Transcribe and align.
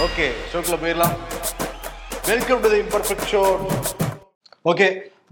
Okay 0.00 0.26
ஷோக்கில் 0.50 0.78
போயிடலாம். 0.82 1.14
Welcome 2.28 2.60
to 2.60 2.68
the 2.72 2.78
imperfect 2.82 3.26
show 3.30 3.40
okay 4.70 4.86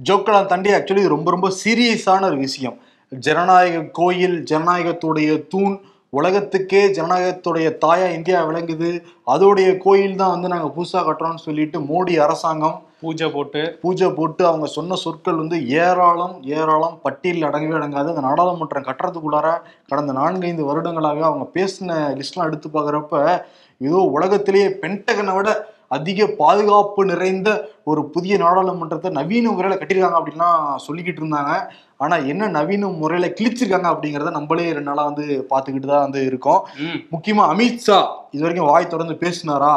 ஜோக்கெல்லாம் 0.08 0.48
தாண்டி 0.50 0.70
ஆக்சுவலி 0.78 1.04
ரொம்ப 1.12 1.30
ரொம்ப 1.34 1.48
சீரியஸான 1.60 2.26
ஒரு 2.30 2.38
விஷயம். 2.46 2.76
ஜனநாயக 3.12 3.80
கோயில் 3.98 4.36
ஜனநாயகத்துடைய 4.50 5.30
தூண் 5.52 5.76
உலகத்துக்கே 6.18 6.82
ஜனநாயகத்துடைய 6.96 7.68
தாயா 7.84 8.08
இந்தியா 8.16 8.38
விளங்குது. 8.48 8.90
அதோடைய 9.34 9.70
கோயில் 9.84 10.20
தான் 10.20 10.34
வந்து 10.34 10.50
நாங்கள் 10.54 10.74
புதுசாக 10.76 11.02
கட்டுறோம்னு 11.08 11.46
சொல்லிட்டு 11.46 11.80
மோடி 11.90 12.16
அரசாங்கம் 12.26 12.76
பூஜை 13.00 13.28
போட்டு. 13.34 13.62
பூஜை 13.82 14.08
போட்டு 14.18 14.42
அவங்க 14.46 14.66
சொன்ன 14.76 14.94
சொற்கள் 15.04 15.40
வந்து 15.42 15.58
ஏராளம் 15.84 16.36
ஏராளம் 16.58 16.98
பட்டியலில் 17.06 17.48
அடங்கவே 17.50 17.78
அடங்காது. 17.80 18.12
அந்த 18.12 18.24
நாடாளுமன்றம் 18.28 18.88
கட்டுறதுக்குள்ளார 18.90 19.48
கடந்த 19.92 20.12
நான்கைந்து 20.20 20.64
வருடங்களாக 20.70 21.24
அவங்க 21.30 21.48
பேசின 21.58 21.98
லிஸ்ட்லாம் 22.20 22.50
எடுத்து 22.50 22.70
பார்க்குறப்ப 22.76 23.44
ஏதோ 23.80 23.98
உலகத்திலேயே 24.14 24.68
பென்டகனை 24.82 25.34
விட 25.36 25.50
அதிக 25.90 26.26
பாதுகாப்பு 26.40 27.02
நிறைந்த 27.04 27.48
ஒரு 27.90 28.00
புதிய 28.14 28.34
நாடாளுமன்றத்தை 28.42 29.10
நவீன 29.16 29.52
முறையில் 29.52 29.78
கட்டியிருக்காங்க 29.78 30.18
அப்படின்லாம் 30.18 30.58
சொல்லிக்கிட்டு 30.84 31.22
இருந்தாங்க. 31.22 31.52
ஆனால் 32.00 32.26
என்ன 32.32 32.50
நவீன 32.56 32.90
முறையில் 33.00 33.34
கிழிச்சிருக்காங்க 33.38 33.88
அப்படிங்கிறத 33.92 34.32
நம்மளே 34.36 34.66
ரெண்டு 34.70 34.90
நாளாக 34.90 35.10
வந்து 35.10 35.24
பார்த்துக்கிட்டு 35.50 35.88
தான் 35.88 36.06
வந்து 36.06 36.20
இருக்கோம். 36.28 36.60
ம், 36.84 36.98
முக்கியமா 37.14 37.44
அமித்ஷா 37.52 37.98
இது 38.34 38.44
வரைக்கும் 38.44 38.70
வாய் 38.70 38.92
திறந்து 38.92 39.16
பேசினாரா? 39.24 39.74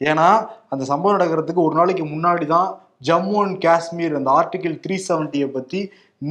ஏன்னா 0.00 0.28
அந்த 0.72 0.82
சம்பவம் 0.84 1.16
நடக்கிறதுக்கு 1.16 1.66
ஒரு 1.66 1.74
நாளைக்கு 1.74 2.04
முன்னாடி 2.06 2.46
தான் 2.48 2.68
ஜம்மு 3.08 3.36
அண்ட் 3.42 3.58
காஷ்மீர் 3.64 4.18
அந்த 4.18 4.30
ஆர்டிகிள் 4.34 4.74
த்ரீ 4.84 4.96
செவன்ட்டியை 5.06 5.48
பத்தி 5.50 5.80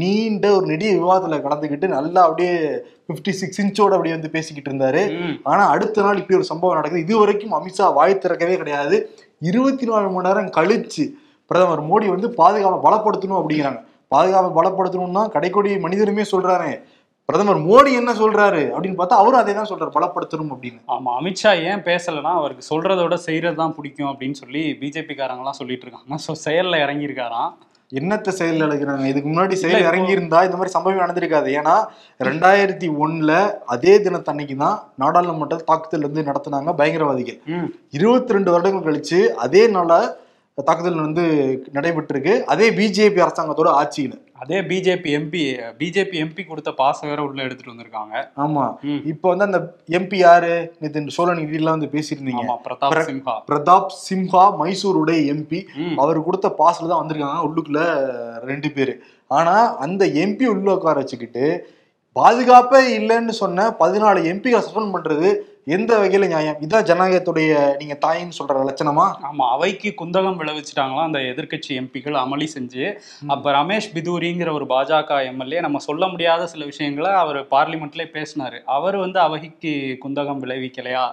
நீண்ட 0.02 0.46
ஒரு 0.58 0.66
நெடிய 0.72 0.92
விவாதத்துல 1.00 1.40
கலந்துக்கிட்டு 1.46 1.88
நல்லா 1.96 2.22
அப்படியே 2.28 2.54
பிப்டி 3.10 3.32
சிக்ஸ் 3.42 3.62
இன்ச்சோட 3.64 3.94
அப்படியே 3.98 4.16
வந்து 4.18 4.34
பேசிக்கிட்டு 4.36 4.70
இருந்தாரு. 4.72 5.02
ஆனா 5.52 5.64
அடுத்த 5.74 6.04
நாள் 6.06 6.22
இப்படி 6.22 6.40
ஒரு 6.40 6.48
சம்பவம் 6.52 6.78
நடக்குது. 6.80 7.06
இது 7.06 7.16
வரைக்கும் 7.22 7.56
அமித்ஷா 7.60 7.88
வாய் 8.00 8.22
திறக்கவே 8.24 8.56
கிடையாது. 8.62 8.98
இருபத்தி 9.50 9.86
நாலு 9.92 10.10
மணி 10.16 10.28
நேரம் 10.30 10.50
கழிச்சு 10.58 11.06
பிரதமர் 11.52 11.88
மோடி 11.92 12.08
வந்து 12.16 12.28
பாதுகாப்பை 12.42 12.80
பலப்படுத்தணும் 12.88 13.40
அப்படிங்கிறாங்க. 13.42 13.82
பாதுகாப்பை 14.14 14.52
பலப்படுத்தணும்னா 14.60 15.24
கடைக்கோடி 15.36 15.72
மனிதருமே 15.86 16.26
சொல்றாரு. 16.34 16.72
பிரதமர் 17.30 17.60
மோடி 17.68 17.92
என்ன 18.00 18.12
சொல்றாரு 18.22 18.62
அப்படின்னு 18.74 18.98
பார்த்தா 19.00 19.20
அவரும் 19.22 19.42
அதே 19.42 19.54
தான் 19.58 19.70
சொல்றாரு 19.70 19.92
பலப்படுத்தணும் 19.98 20.54
அப்படின்னு. 20.54 20.80
ஆமா 20.96 21.12
அமித்ஷா 21.20 21.52
ஏன் 21.70 21.84
பேசலைன்னா 21.90 22.32
அவருக்கு 22.40 22.64
சொல்றத 22.72 23.00
விட 23.04 23.18
செய்யறது 23.28 23.58
தான் 23.62 23.76
பிடிக்கும் 23.78 24.10
அப்படின்னு 24.12 24.38
சொல்லி 24.42 24.64
பிஜேபி 24.82 25.16
காரங்களாம் 25.20 25.60
சொல்லிட்டு 25.60 25.86
இருக்காங்க. 25.86 26.20
ஸோ 26.26 26.34
செயல்ல 26.46 26.82
இறங்கியிருக்காராம். 26.86 27.54
என்னத்த 28.00 28.30
செயல் 28.38 28.64
இழக்கிறாங்க 28.66 29.06
இதுக்கு 29.12 29.30
முன்னாடி 29.30 29.56
செயல் 29.62 29.86
இறங்கி 29.90 30.12
இருந்தா 30.16 30.40
இந்த 30.46 30.58
மாதிரி 30.60 30.74
சம்பவம் 30.76 31.04
நடந்திருக்காது. 31.04 31.50
ஏன்னா 31.60 31.76
ரெண்டாயிரத்தி 32.28 32.88
ஒண்ணுல 33.04 33.32
அதே 33.76 33.94
தினத்தன்னைக்கு 34.06 34.56
தான் 34.64 34.78
நாடாளுமன்ற 35.04 35.58
தாக்குதல் 35.72 36.08
வந்து 36.08 36.28
நடத்தினாங்க 36.30 36.74
பயங்கரவாதிகள். 36.82 37.40
இருபத்தி 37.98 38.38
ரெண்டு 38.38 38.54
வருடங்கள் 38.56 38.88
கழிச்சு 38.88 39.22
அதே 39.46 39.64
நாள 39.78 40.02
தாக்குதல் 40.58 41.06
வந்து 41.08 41.24
நடைபெற்றிருக்கு. 41.78 42.34
அதே 42.54 42.70
பிஜேபி 42.80 43.22
அரசாங்கத்தோட 43.26 43.70
ஆட்சியில. 43.82 44.14
அதே 44.44 44.62
பிஜேபி 44.62 45.10
எம்பி 45.18 45.42
பிஜேபி 45.80 46.18
எம்பி 46.24 46.48
கொடுத்த 46.48 46.74
பாச 46.78 47.00
வேற 47.02 47.24
உள்ள 47.24 47.44
எடுத்துட்டு 47.44 47.74
வந்திருக்காங்க. 47.74 48.16
ஆமா. 48.38 48.64
இப்போ 49.06 49.30
வந்து 49.30 49.46
அந்த 49.46 49.60
எம்பி 49.90 50.16
யாரு? 50.16 50.74
நேற்று 50.80 51.12
சோழன் 51.12 51.54
எல்லாம் 51.54 51.80
வந்து 51.80 52.00
பேசியிருந்தீங்க. 52.00 52.44
பிரதாப் 52.64 52.92
பிர- 52.94 53.06
சிம்ஹா. 53.06 53.36
பிரதாப் 53.48 53.88
சிம்ஹா 54.10 54.44
மைசூருடைய 54.60 55.34
எம்பி 55.34 55.60
அவர் 55.96 56.24
கொடுத்த 56.24 56.56
பாஸ்ல 56.58 56.88
தான் 56.88 57.02
வந்திருக்காங்க 57.02 57.44
உள்ளுக்குள்ள 57.44 57.82
ரெண்டு 58.44 58.72
பேர். 58.72 58.94
ஆனா 59.28 59.76
அந்த 59.78 60.06
எம்பி 60.06 60.46
உள்ள 60.46 60.74
உட்கார 60.74 61.00
வச்சுக்கிட்டு 61.00 61.46
பாதுகாப்பே 62.16 63.00
இல்லைன்னு 63.00 63.30
சொன்ன 63.30 63.76
பதினாலு 63.80 64.20
எம்பிகளை 64.32 64.62
சஸ்பெண்ட் 64.66 64.94
பண்றது 64.94 65.30
எந்த 65.68 65.98
வகையில 66.00 66.28
நியாயம்? 66.28 66.58
இதான் 66.62 66.86
ஜனநாயகத்துடைய 66.86 67.76
நீங்க 67.78 67.98
தாயின்னு 68.06 68.38
சொல்ற 68.40 68.64
லட்சணமா? 68.70 69.06
ஆமா 69.30 69.46
அவைக்கு 69.50 69.90
குந்தகம் 70.02 70.40
விளைவிச்சிட்டாங்களாம் 70.40 71.06
அந்த 71.06 71.20
எதிர்க்கட்சி 71.20 71.72
எம்பிக்கள் 71.82 72.18
அமளி 72.24 72.48
செஞ்சு. 72.56 72.98
அப்ப 73.28 73.52
ரமேஷ் 73.52 73.88
பிதூரிங்கிற 73.94 74.52
ஒரு 74.54 74.66
பாஜக 74.66 75.26
எம்எல்ஏ 75.26 75.60
நம்ம 75.60 75.78
சொல்ல 75.78 76.08
முடியாத 76.08 76.48
சில 76.48 76.66
விஷயங்களை 76.66 77.12
அவர் 77.12 77.40
பார்லிமெண்ட்ல 77.56 78.06
பேசினாரு. 78.18 78.60
அவர் 78.66 78.98
வந்து 78.98 79.20
அவைக்கு 79.20 79.98
குந்தகம் 80.06 80.44
விளைவிக்கலையா? 80.44 81.06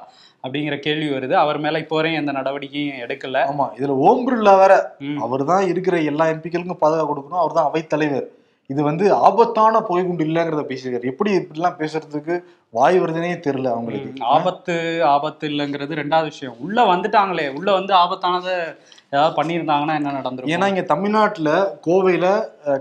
அப்படிங்கிற 0.45 0.79
கேள்வி 0.79 1.09
வருது. 1.09 1.33
அவர் 1.33 1.59
மேல 1.59 1.79
இப்போ 1.79 1.97
வரையும் 1.97 2.21
எந்த 2.21 2.33
நடவடிக்கையும் 2.33 3.01
எடுக்கல. 3.07 3.39
ஆமா 3.53 3.69
இதுல 3.79 3.97
ஓம் 4.09 4.27
பிர்லா 4.27 4.59
வேற. 4.59 4.75
அவர் 5.21 5.45
தான் 5.45 5.67
இருக்கிற 5.67 6.01
எல்லா 6.01 6.27
எம்பிக்களுக்கும் 6.27 6.83
பாதுகாப்பு 6.85 7.13
கொடுக்கணும். 7.13 7.43
அவர் 7.43 7.53
தான் 7.53 7.69
அவைத் 7.71 7.89
தலைவர். 7.89 8.29
இது 8.73 8.81
வந்து 8.89 9.05
ஆபத்தான 9.27 9.81
புகைக்குண்டு 9.81 10.25
இல்லைங்கிறத 10.27 10.63
பேசியிருக்காரு. 10.71 11.11
எப்படி 11.13 11.31
இப்படிலாம் 11.39 11.79
பேசுறதுக்கு 11.81 12.35
வாய் 12.71 12.97
வருதுனே 13.01 13.31
தெரியல 13.47 13.71
அவங்களுக்கு. 13.75 14.11
ஆபத்து 14.37 14.75
ஆபத்து 15.15 15.45
இல்லைங்கிறது 15.49 15.99
ரெண்டாவது 16.03 16.29
விஷயம். 16.33 16.57
உள்ள 16.65 16.79
வந்துட்டாங்களே. 16.93 17.47
உள்ள 17.59 17.69
வந்து 17.79 17.93
ஆபத்தானதை 18.03 18.55
ஏதாவது 19.15 19.35
பண்ணியிருந்தாங்கன்னா 19.39 19.95
என்ன 20.01 20.13
நடந்திருக்கும்? 20.19 20.53
ஏன்னா 20.57 20.69
இங்க 20.73 20.85
தமிழ்நாட்டுல 20.93 21.79
கோவையில 21.87 22.27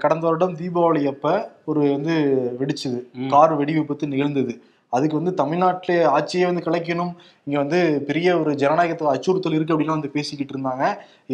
கடந்த 0.04 0.24
வருடம் 0.28 0.58
தீபாவளி 0.60 1.02
அப்ப 1.14 1.32
ஒரு 1.72 1.82
வந்து 1.96 2.16
வெடிச்சுது. 2.60 3.00
கார் 3.34 3.56
வெடி 3.62 3.74
விபத்து 3.80 4.14
நிகழ்ந்தது. 4.14 4.56
அதுக்கு 4.96 5.20
வந்து 5.20 5.34
தமிழ்நாட்டிலே 5.42 5.98
ஆட்சியே 6.18 6.46
வந்து 6.50 6.64
கலைக்கணும். 6.68 7.12
இங்க 7.48 7.58
வந்து 7.64 7.80
பெரிய 8.08 8.30
ஒரு 8.42 8.52
ஜனநாயகத்துக்கு 8.62 9.16
அச்சுறுத்தல் 9.16 9.58
இருக்கு 9.58 9.74
அப்படின்லாம் 9.74 10.00
வந்து 10.00 10.16
பேசிக்கிட்டு 10.16 10.54
இருந்தாங்க. 10.56 10.86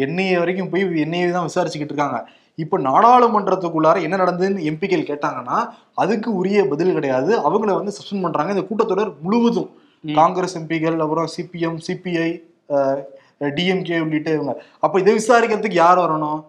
என்ஐஏ 0.06 0.38
வரைக்கும் 0.42 0.72
போய் 0.72 0.84
என்ஐஏ 1.04 1.30
தான் 1.36 1.48
விசாரிச்சுக்கிட்டு 1.50 1.94
இருக்காங்க. 1.94 2.18
இப்ப 2.62 2.78
நாடாளுமன்றத்துக்குள்ளார 2.78 3.96
என்ன 4.06 4.16
நடந்ததுன்னு 4.16 4.66
எம்பிக்கள் 4.70 5.08
கேட்டாங்கன்னா 5.08 5.56
அதுக்கு 5.94 6.28
உரிய 6.34 6.60
பதில் 6.72 6.92
கிடையாது. 6.92 7.30
அவங்கள 7.48 7.72
வந்து 7.78 7.92
சஸ்பெண்ட் 7.98 8.24
பண்றாங்க. 8.26 8.52
இந்த 8.54 8.64
கூட்டத்தொடர் 8.68 9.12
முழுவதும். 9.24 9.70
காங்கிரஸ் 10.18 10.56
எம்பிகள் 10.58 10.98
அப்புறம் 11.04 11.28
சிபிஎம் 11.36 11.78
சிபிஐ 11.86 12.30
டிஎம்கே 13.56 13.96
உள்ளிட்ட 14.04 14.30
இவங்க. 14.30 14.52
அப்ப 14.80 15.00
இதை 15.00 15.14
விசாரிக்கிறதுக்கு 15.16 15.80
யார் 15.84 15.98
வரணும்? 15.98 16.40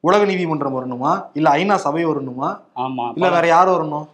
உலக 0.00 0.24
நீதிமன்றம் 0.24 0.76
வரணுமா? 0.78 1.12
இல்ல 1.32 1.48
ஐநா 1.58 1.76
சபை 1.84 2.02
வரணுமா? 2.06 2.48
ஆமா. 2.84 3.04
இல்ல 3.14 3.30
வேற 3.36 3.46
யார் 3.46 3.68
வரணும்? 3.68 4.06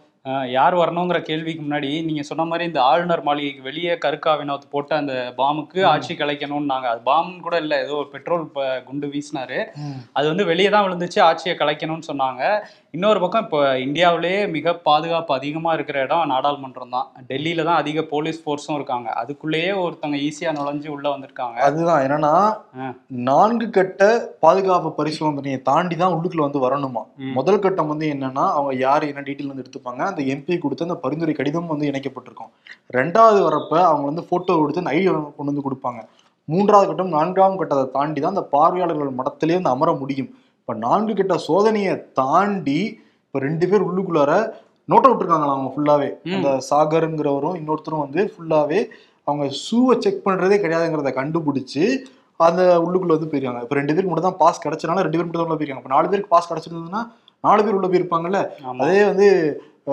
யார் 0.55 0.75
வரணுங்கிற 0.75 1.19
கேள்விக்கு 1.27 1.61
முன்னாடி 1.63 1.87
நீங்க 2.07 2.23
சொன்ன 2.27 2.43
மாதிரி 2.45 2.63
இந்த 2.69 2.79
ஆளுநர் 2.89 3.23
மாளிகைக்கு 3.23 3.61
வெளியே 3.61 3.93
கருக்கா 4.03 4.31
வினோத் 4.39 4.67
போட்ட 4.69 4.91
அந்த 4.95 5.13
பாமுக்கு 5.39 5.79
ஆட்சி 5.91 6.13
கலைக்கணும்னாங்க 6.13 6.87
அது 6.91 7.01
பாம்புன்னு 7.07 7.45
கூட 7.47 7.55
இல்ல 7.63 7.73
ஏதோ 7.85 7.95
ஒரு 8.01 8.09
பெட்ரோல் 8.15 8.43
குண்டு 8.89 9.07
வீசினாரு. 9.13 9.59
அது 10.13 10.25
வந்து 10.27 10.45
வெளியே 10.51 10.69
தான் 10.69 10.85
விழுந்துச்சு 10.87 11.19
ஆட்சியை 11.29 11.55
கலைக்கணும்னு 11.57 12.09
சொன்னாங்க. 12.11 12.43
இன்னொரு 12.95 13.19
பக்கம் 13.23 13.43
இப்போ 13.45 13.59
இந்தியாவிலேயே 13.83 14.39
மிக 14.53 14.71
பாதுகாப்பு 14.87 15.31
அதிகமா 15.35 15.69
இருக்கிற 15.75 15.97
இடம் 16.05 16.31
நாடாளுமன்றம் 16.31 16.95
தான். 16.95 17.05
டெல்லியில 17.29 17.65
தான் 17.67 17.79
அதிக 17.81 18.01
போலீஸ் 18.09 18.39
ஃபோர்ஸும் 18.43 18.75
இருக்காங்க. 18.79 19.07
அதுக்குள்ளேயே 19.21 19.69
ஒருத்தவங்க 19.83 20.17
ஈஸியா 20.25 20.51
நுழைஞ்சு 20.57 20.89
உள்ள 20.95 21.05
வந்திருக்காங்க. 21.13 21.57
அதுதான். 21.67 22.01
என்னன்னா. 22.05 22.33
நான்கு 23.29 23.67
கட்ட 23.77 24.09
பாதுகாப்பு 24.45 24.91
பரிசோதனையை 24.99 25.59
தாண்டி 25.69 25.97
தான் 26.03 26.15
உள்ளுக்குள்ள 26.17 26.47
வந்து 26.47 26.65
வரணுமா. 26.65 27.03
முதல் 27.37 27.63
கட்டம் 27.67 27.91
வந்து 27.93 28.09
என்னன்னா 28.15 28.45
அவங்க 28.57 28.75
யார் 28.85 29.09
என்ன 29.11 29.25
டீட்டெயில் 29.29 29.51
வந்து 29.53 29.65
எடுத்துப்பாங்க 29.65 30.03
அந்த 30.09 30.23
எம்பி 30.35 30.59
கொடுத்த 30.65 30.89
அந்த 30.89 30.99
பரிந்துரை 31.05 31.35
கடிதம் 31.39 31.73
வந்து 31.73 31.89
இணைக்கப்பட்டிருக்கும். 31.93 32.51
ரெண்டாவது 32.99 33.41
வரப்ப 33.47 33.73
அவங்க 33.89 34.05
வந்து 34.11 34.25
போட்டோ 34.33 34.59
கொடுத்து 34.61 34.87
ஐடி 34.97 35.09
கொண்டு 35.09 35.51
வந்து 35.53 35.67
கொடுப்பாங்க. 35.69 36.01
மூன்றாவது 36.47 36.87
கட்டம் 36.87 37.15
நான்காம் 37.17 37.59
கட்டத்தை 37.59 37.89
தாண்டி 37.97 38.19
தான் 38.21 38.35
அந்த 38.35 38.47
பார்வையாளர்கள் 38.53 39.17
மடத்திலே 39.17 39.57
வந்து 39.57 39.75
அமர 39.75 39.91
முடியும். 39.99 40.31
இப்ப 40.71 40.83
நான்கு 40.83 41.13
கட்ட 41.15 41.35
சோதனையை 41.45 41.93
தாண்டி 42.17 42.81
இப்ப 43.23 43.39
ரெண்டு 43.39 43.65
பேர் 43.67 43.83
உள்ளுக்குள்ளார 43.87 44.33
நோட்டை 44.89 45.07
விட்டுருக்காங்களா 45.09 45.55
அவங்க 45.55 45.71
ஃபுல்லாவே 45.73 46.07
ம். 46.25 46.35
அந்த 46.35 46.49
சாகருங்கிறவரும் 46.67 47.57
இன்னொருத்தரும் 47.57 48.03
வந்து 48.03 48.21
ஃபுல்லாவே 48.29 48.79
அவங்க 49.27 49.45
ஷூவை 49.59 49.95
செக் 49.97 50.23
பண்றதே 50.23 50.57
கிடையாதுங்கிறத 50.61 51.11
கண்டுபிடிச்சு 51.17 51.83
அந்த 52.39 52.61
உள்ளுக்குள்ள 52.83 53.15
வந்து 53.15 53.29
போயிருக்காங்க. 53.31 53.63
இப்ப 53.65 53.75
ரெண்டு 53.75 53.93
பேருக்கு 53.93 54.11
மட்டும் 54.11 54.29
தான் 54.29 54.39
பாஸ் 54.39 54.63
கிடைச்சனால 54.63 55.03
ரெண்டு 55.03 55.17
பேர் 55.17 55.25
மட்டும் 55.25 55.41
தான் 55.41 55.49
உள்ள 55.49 55.57
போயிருக்காங்க. 55.57 55.83
இப்ப 55.83 55.93
நாலு 55.95 56.07
பேருக்கு 56.07 56.33
பாஸ் 56.33 56.49
கிடைச்சிருந்ததுன்னா 56.49 57.01
நாலு 57.43 57.65
பேர் 57.65 57.77
உள்ள 57.77 57.89
போயிருப்பாங்கல்ல. 57.89 58.41
அதே 58.81 58.99
வந்து 59.09 59.27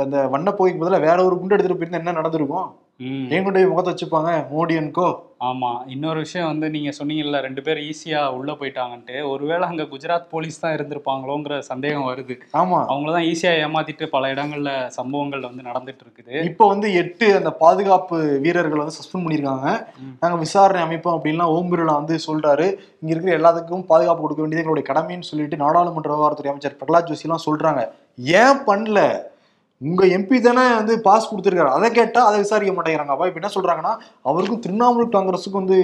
அந்த 0.02 0.18
வண்ண 0.28 0.50
போய்க்கு 0.58 0.82
பதிலா 0.82 1.00
வேற 1.04 1.18
ஒரு 1.24 1.36
குண்டு 1.36 1.54
எடுத்துட்டு 1.54 1.78
போயிருந்தா 1.78 2.02
என்ன 2.02 2.16
நடந்திருக்கும்? 2.18 2.68
போய் 3.00 3.68
முகத்தை 3.70 3.90
வச்சுப்பாங்க 3.92 4.30
மோடியன்கோ 4.52 5.08
ஆமா 5.48 5.68
இன்னொரு 5.86 6.18
விஷயம் 6.18 6.46
வந்து 6.46 6.70
நீங்க 6.70 6.90
சொன்னீங்கல்ல 6.98 7.40
ரெண்டு 7.40 7.62
பேர் 7.62 7.78
ஈஸியா 7.78 8.20
உள்ள 8.36 8.52
போயிட்டாங்கன்ட்டு. 8.52 9.16
ஒருவேளை 9.22 9.68
அங்க 9.68 9.82
குஜராத் 9.82 10.30
போலீஸ் 10.30 10.60
தான் 10.60 10.74
இருந்திருப்பாங்களோங்கிற 10.76 11.58
சந்தேகம் 11.58 12.08
வருது. 12.08 12.34
ஆமா. 12.52 12.78
அவங்கள 12.90 13.12
தான் 13.12 13.22
ஈஸியா 13.22 13.52
ஏமாத்திட்டு 13.66 14.06
பல 14.06 14.32
இடங்கள்ல 14.34 14.88
சம்பவங்கள் 14.88 15.40
வந்து 15.40 15.62
நடந்துட்டு 15.62 16.04
இருக்குது 16.06 16.42
இப்போ 16.44 16.66
வந்து 16.68 16.92
எட்டு 16.92 17.36
அந்த 17.36 17.50
பாதுகாப்பு 17.50 18.40
வீரர்களை 18.46 18.80
வந்து 18.82 18.98
சஸ்பெண்ட் 18.98 19.26
பண்ணியிருக்காங்க. 19.26 19.68
நாங்க 20.20 20.36
விசாரணை 20.36 20.82
அமைப்போம் 20.82 21.16
அப்படின்லாம் 21.18 21.54
ஓம் 21.56 21.70
பிர்லா 21.72 21.96
வந்து 22.00 22.18
சொல்றாரு. 22.28 22.68
இங்க 23.00 23.12
இருக்கிற 23.14 23.38
எல்லாத்துக்கும் 23.40 23.88
பாதுகாப்பு 23.94 24.22
கொடுக்க 24.22 24.42
வேண்டியது 24.42 24.64
எங்களுடைய 24.64 24.88
கடமைன்னு 24.92 25.30
சொல்லிட்டு 25.32 25.56
நாடாளுமன்ற 25.56 26.12
விவகாரத்துறை 26.14 26.52
அமைச்சர் 26.54 26.78
பிரகலாத் 26.82 27.10
ஜோஷி 27.10 27.26
எல்லாம் 27.28 27.46
சொல்றாங்க. 27.48 27.82
ஏன் 28.42 28.60
பண்ணல? 28.70 29.00
உங்க 29.86 30.04
எம்பி 30.14 30.36
தானே 30.44 30.62
வந்து 30.76 30.94
பாஸ் 31.00 31.28
கொடுத்துருக்காரு. 31.30 31.74
அதை 31.78 31.88
கேட்டா 31.98 32.20
அதை 32.28 32.38
விசாரிக்க 32.44 32.72
மாட்டேங்கிறாங்க. 32.76 33.14
அப்ப 33.14 33.26
இப்ப 33.28 33.40
என்ன 33.40 33.50
சொல்றாங்கன்னா 33.56 33.92
அவருக்கும் 34.28 34.62
திரிணாமுல் 34.64 35.12
காங்கிரஸுக்கும் 35.14 35.60
வந்து 35.62 35.78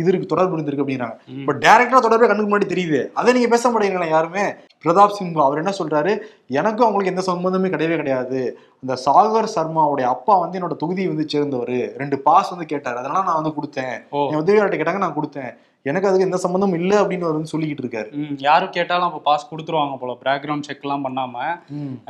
இது 0.00 0.08
இருக்கு 0.10 0.30
தொடர்பு 0.30 0.56
இருந்திருக்கு 0.56 0.84
அப்படிங்கிறாங்க. 0.84 1.16
பட் 1.48 1.60
டைரக்டா 1.64 1.98
தொடர்பு 2.06 2.28
கண்ணுக்கு 2.28 2.52
முன்னாடி 2.52 2.68
தெரியுது. 2.72 3.00
அதை 3.20 3.32
நீங்க 3.34 3.48
பேச 3.52 3.70
மாட்டேங்கிறீங்களா 3.70 4.08
யாருமே? 4.14 4.46
பிரதாப் 4.84 5.14
சிங் 5.18 5.34
அவர் 5.44 5.60
என்ன 5.62 5.72
சொல்றாரு? 5.78 6.14
எனக்கும் 6.60 6.86
அவங்களுக்கு 6.86 7.12
எந்த 7.12 7.24
சம்பந்தமே 7.28 7.68
கிடையவே 7.74 7.96
கிடையாது. 8.00 8.40
இந்த 8.84 8.96
சாகர் 9.04 9.52
சர்மாவுடைய 9.56 10.08
அப்பா 10.14 10.34
வந்து 10.38 10.58
என்னோட 10.60 10.76
தொகுதியை 10.82 11.10
வந்து 11.12 11.28
சேர்ந்தவர். 11.34 11.76
ரெண்டு 12.02 12.18
பாஸ் 12.26 12.52
வந்து 12.54 12.66
கேட்டாரு. 12.72 12.98
அதனால 13.02 13.22
நான் 13.28 13.40
வந்து 13.40 13.56
கொடுத்தேன். 13.58 13.96
என் 14.32 14.42
உதவியாளர்கிட்ட 14.42 14.80
கேட்டாங்க 14.82 15.04
நான் 15.04 15.18
கொடுத்தேன். 15.20 15.54
எனக்கு 15.86 16.08
அதுக்கு 16.08 16.26
எந்த 16.26 16.38
சம்பந்தமும் 16.42 16.76
இல்லை 16.76 16.96
அப்படின்னு 16.98 17.26
வந்து 17.28 17.50
சொல்லிக்கிட்டு 17.50 17.82
இருக்காரு. 17.82 18.08
யாரும் 18.44 18.72
கேட்டாலும் 18.76 19.08
அப்போ 19.08 19.20
பாஸ் 19.24 19.48
கொடுத்துருவாங்க 19.48 19.96
போல 19.98 20.12
பேக்ரவுண்ட் 20.22 20.68
செக்லாம் 20.68 21.04
பண்ணாம. 21.06 21.34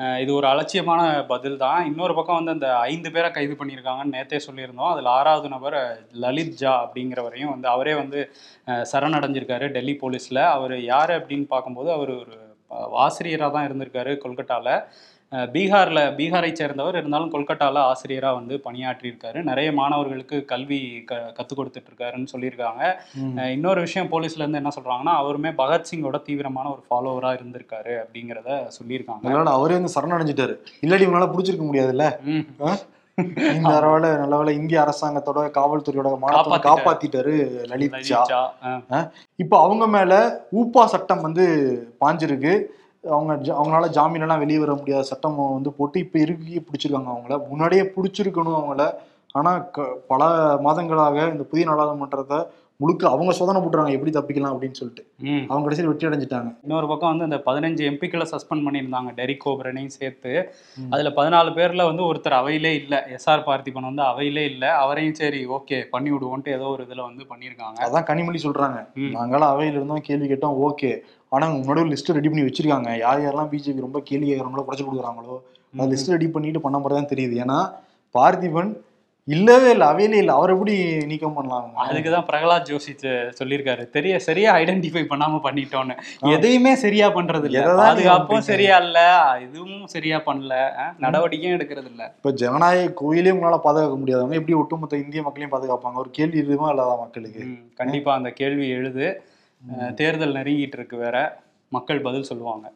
அஹ், 0.00 0.19
இது 0.21 0.31
ஒரு 0.35 0.47
அலட்சியமான 0.47 1.00
பதில் 1.26 1.59
தான். 1.59 1.81
இன்னொரு 1.87 2.15
பக்கம் 2.15 2.38
வந்து 2.38 2.55
அந்த 2.55 2.69
ஐந்து 2.88 3.12
பேரை 3.15 3.31
கைது 3.32 3.55
பண்ணியிருக்காங்கன்னு 3.56 4.17
நேத்தே 4.17 4.41
சொல்லியிருந்தோம். 4.47 4.93
அதில் 4.93 5.11
ஆறாவது 5.17 5.49
நபர் 5.55 5.79
லலித் 6.23 6.59
ஜா 6.61 6.75
அப்படிங்கிறவரையும் 6.85 7.53
வந்து 7.55 7.69
அவரே 7.69 7.94
வந்து 7.94 8.21
சரணடைஞ்சிருக்காரு 8.93 9.69
டெல்லி 9.75 9.97
போலீஸில். 10.00 10.43
அவர் 10.55 10.77
யார் 10.87 11.15
அப்படின்னு 11.19 11.49
பார்க்கும்போது 11.49 11.91
அவர் 11.93 12.12
ஒரு 12.19 12.37
ஆசிரியராக 13.03 13.53
தான் 13.53 13.67
இருந்திருக்காரு 13.67 14.12
கொல்கட்டாவில் 14.23 14.73
பீகாரில் 15.54 16.00
பீகாரை 16.19 16.50
சேர்ந்தவர். 16.52 16.96
இருந்தாலும் 17.00 17.32
கொல்கட்டாவில் 17.32 17.81
ஆசிரியராக 17.90 18.38
வந்து 18.38 18.54
பணியாற்றியிருக்காரு. 18.66 19.42
நிறைய 19.50 19.69
மாணவர்களுக்கு 19.81 20.36
கல்வி 20.52 20.81
க 21.10 21.20
கற்றுக் 21.36 21.60
கொடுத்துட்ருக்காருன்னு 21.60 22.32
சொல்லியிருக்காங்க. 22.34 22.82
இன்னொரு 23.56 23.81
விஷயம் 23.86 24.10
போலீஸ்ல 24.12 24.42
இருந்து 24.42 24.60
என்ன 24.62 24.72
சொல்றாங்கன்னா 24.78 25.14
அவருமே 25.22 25.52
பகத்சிங்கோட 25.60 26.20
தீவிரமான 26.28 26.72
ஒரு 26.75 26.82
ஃபாலோவரா 26.88 27.32
இருந்திருக்காரு 27.38 27.94
அப்படிங்கிறத 28.02 28.58
சொல்லியிருக்காங்க. 28.78 29.25
அதனால 29.28 29.56
அவரே 29.58 29.78
வந்து 29.78 29.94
சரணடைஞ்சிட்டாரு. 29.96 30.56
இல்லாட்டி 30.84 31.06
இவனால 31.08 31.28
பிடிச்சிருக்க 31.36 31.66
முடியாதுல்ல. 31.69 32.06
இந்த 33.56 33.75
வேலை 33.82 34.08
நல்ல 34.20 34.36
வேலை 34.38 34.52
இந்திய 34.60 34.78
அரசாங்கத்தோட 34.84 35.40
காவல்துறையோட 35.58 36.08
மானத்தை 36.22 36.56
காப்பாத்திட்டாரு. 36.64 37.34
லலித் 37.72 37.98
ஜா. 38.08 39.02
இப்போ 39.42 39.56
அவங்க 39.66 39.86
மேல 39.96 40.14
ஊப்பா 40.60 40.84
சட்டம் 40.94 41.26
வந்து 41.26 41.44
பாஞ்சிருக்கு. 42.04 42.54
அவங்க 43.05 43.35
ஜா- 43.35 43.56
அவங்களால 43.56 43.89
ஜாமீன் 43.89 44.39
வெளியே 44.39 44.59
வர 44.59 44.75
முடியாத 44.75 45.03
சட்டம் 45.03 45.53
வந்து 45.53 45.73
போட்டு 45.73 45.99
இப்போ 45.99 46.19
இறுக்கி 46.19 46.61
பிடிச்சிருக்காங்க 46.61 47.11
அவங்கள. 47.15 47.49
முன்னாடியே 47.49 47.83
பிடிச்சிருக்கணும் 47.83 48.59
அவங்கள. 48.59 48.95
ஆனால் 49.33 49.71
க- 49.71 49.97
பல 50.09 50.25
மாதங்களாக 50.65 51.31
இந்த 51.33 51.43
புதிய 51.43 51.67
நாடாளுமன்றத்தை 51.67 52.47
முழுக்க 52.84 53.08
அவங்க 53.08 53.32
சோதனை 53.32 53.58
போட்டுறாங்க 53.60 53.92
எப்படி 53.96 54.12
தப்பிக்கலாம் 54.16 54.54
அப்படின்னு 54.54 54.78
சொல்லிட்டு. 54.81 55.02
அவங்க 55.48 55.64
கடைசியில் 55.66 55.90
வெற்றி 55.90 56.08
அடைஞ்சிட்டாங்க. 56.08 56.50
இன்னொரு 56.62 56.86
பக்கம் 56.86 57.10
வந்து 57.10 57.25
அந்த 57.25 57.38
பதினஞ்சு 57.46 57.82
எம்பிக்களை 57.90 58.26
சஸ்பெண்ட் 58.32 58.64
பண்ணியிருந்தாங்க 58.66 59.10
டெரிக் 59.19 59.42
கோபரனையும் 59.44 59.94
சேர்த்து. 59.96 60.32
அதுல 60.90 61.10
பதினாலு 61.19 61.50
பேர்ல 61.58 61.84
வந்து 61.84 62.02
ஒருத்தர் 62.04 62.38
அவையிலே 62.40 62.72
இல்ல. 62.75 62.94
எஸ்ஆர் 63.16 63.46
பார்த்திபன் 63.46 63.88
வந்து 63.90 64.02
அவையிலே 64.02 64.44
இல்ல. 64.44 64.64
அவரையும் 64.76 65.14
சரி 65.14 65.40
ஓகே 65.56 65.78
பண்ணி 65.90 66.10
விடுவோன்ட்டு 66.10 66.54
ஏதோ 66.54 66.66
ஒரு 66.66 66.84
இதுல 66.88 67.02
வந்து 67.02 67.25
பண்ணியிருக்காங்க. 67.31 67.78
அதான் 67.86 68.08
கனிமொழி 68.10 68.40
சொல்றாங்க. 68.46 68.78
ம். 68.96 69.12
நாங்களாம் 69.16 69.52
அவையில 69.54 69.78
இருந்தோம் 69.78 70.00
கேள்வி 70.00 70.28
கேட்டோம் 70.28 70.56
ஓகே. 70.69 70.92
ஆனா 71.32 71.46
முன்னாடி 71.58 71.82
ஒரு 71.84 71.92
லிஸ்ட் 71.92 72.16
ரெடி 72.16 72.28
பண்ணி 72.28 72.46
வச்சிருக்காங்க. 72.46 72.90
யார் 72.98 73.22
யாரெல்லாம் 73.22 73.52
பிஜேபி 73.52 73.86
ரொம்ப 73.86 74.00
கேள்வி 74.04 74.26
கேட்கறாங்களோ 74.28 74.66
குறைச்சு 74.66 74.86
கொடுக்குறாங்களோ 74.86 75.36
அந்த 75.75 75.86
லிஸ்ட் 75.92 76.12
ரெடி 76.12 76.28
பண்ணிட்டு 76.28 76.60
பண்ண 76.60 76.78
மாதிரி 76.78 76.98
தான் 76.98 77.12
தெரியுது. 77.12 77.36
ஏன்னா 77.44 77.58
பார்த்திபன் 78.14 78.72
இல்லவே 79.29 79.71
இல்லை 79.71 79.87
அவையிலே 79.87 80.17
இல்லை. 80.23 80.35
அவர் 80.35 80.50
எப்படி 80.50 80.73
நீக்கம் 81.06 81.37
பண்ணலாம்? 81.37 81.69
அதுக்கு 81.82 82.11
தான் 82.11 82.26
பிரகலாத் 82.31 82.67
ஜோஷி 82.71 82.93
சொல்லியிருக்காரு. 83.38 83.88
தெரிய 83.88 84.19
சரியா 84.19 84.56
ஐடென்டிஃபை 84.56 85.03
பண்ணாம 85.12 85.38
பண்ணிட்டோன்னு. 85.47 85.94
எதையுமே 86.35 86.75
சரியா 86.75 87.06
பண்றது 87.15 87.47
இல்ல. 87.50 87.62
பாதுகாப்பும்? 87.76 88.44
சரியா 88.50 88.76
இல்ல. 88.76 88.99
இதுவும் 89.41 89.87
சரியா 89.87 90.19
பண்ணல. 90.26 90.56
நடவடிக்கையும் 90.99 91.56
எடுக்கிறது 91.59 91.91
இல்ல. 91.93 92.03
இப்ப 92.19 92.32
ஜனநாயக 92.43 92.93
கோயிலே 93.03 93.31
உங்களால 93.31 93.59
பாதுகாக்க 93.69 93.97
முடியாதவங்க 93.97 94.41
எப்படி 94.41 94.56
ஒட்டுமொத்த 94.62 95.03
இந்திய 95.05 95.23
மக்களையும் 95.23 95.55
பாதுகாப்பாங்க? 95.56 95.94
ஒரு 95.94 96.11
கேள்வி 96.11 96.38
இதுவும் 96.38 96.69
இல்லாத 96.69 96.97
மக்களுக்கு 97.00 97.43
கண்டிப்பா 97.75 98.15
அந்த 98.15 98.31
கேள்வி 98.41 98.69
எழுது. 98.69 99.06
தேர்தல் 99.94 100.35
நெருங்கிட்டு 100.35 100.79
இருக்கு 100.81 100.97
வேற. 100.97 101.17
மக்கள் 101.73 102.00
பதில் 102.00 102.31
சொல்லுவாங்க. 102.31 102.67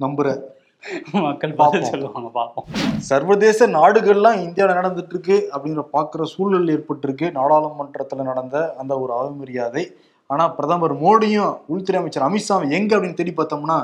நம்புற 0.00 0.28
மக்கள் 1.12 1.54
பார்ப்போம். 1.54 1.84
சொல்லுவாங்க 1.84 2.28
பார்ப்போம். 2.28 2.66
சர்வதேச 2.98 3.66
நாடுகள்லாம் 3.66 4.42
இந்தியாவில் 4.42 4.76
நடந்துட்டு 4.76 5.08
இருக்கு 5.08 5.50
அப்படிங்கிற 5.52 5.82
பார்க்குற 5.92 6.22
சூழல் 6.22 6.66
ஏற்பட்டிருக்கு. 6.66 7.30
நாடாளுமன்றத்தில் 7.30 8.22
நடந்த 8.22 8.74
அந்த 8.78 8.98
ஒரு 8.98 9.12
அவமரியாதை. 9.14 9.84
ஆனா 10.26 10.48
பிரதமர் 10.48 10.94
மோடியும் 11.02 11.58
உள்துறை 11.66 12.00
அமைச்சர் 12.00 12.26
அமித்ஷாவும் 12.28 12.70
எங்க 12.70 12.96
அப்படின்னு 12.96 13.14
தேடி 13.14 13.34
பார்த்தோம்னா 13.36 13.78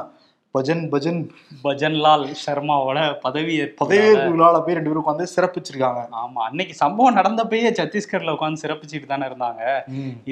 பஜன் 0.57 0.83
பஜன். 0.93 1.19
பஜன்லால் 1.65 2.25
சர்மாவோட 2.43 2.99
பதவி 3.25 3.55
பதவியேற்பு 3.81 4.31
விழாவில் 4.35 4.63
போய் 4.67 4.77
ரெண்டு 4.79 4.91
பேரும் 4.91 5.03
உட்காந்து 5.03 5.27
சிறப்பிச்சிருக்காங்க. 5.35 6.03
ஆமா 6.23 6.41
அன்னைக்கு 6.49 6.75
சம்பவம் 6.83 7.19
நடந்தப்பயே 7.19 7.71
சத்தீஸ்கர்ல 7.81 8.35
உட்காந்து 8.37 8.63
சிறப்பிச்சுட்டு 8.65 9.11
தானே 9.13 9.27
இருந்தாங்க. 9.31 9.63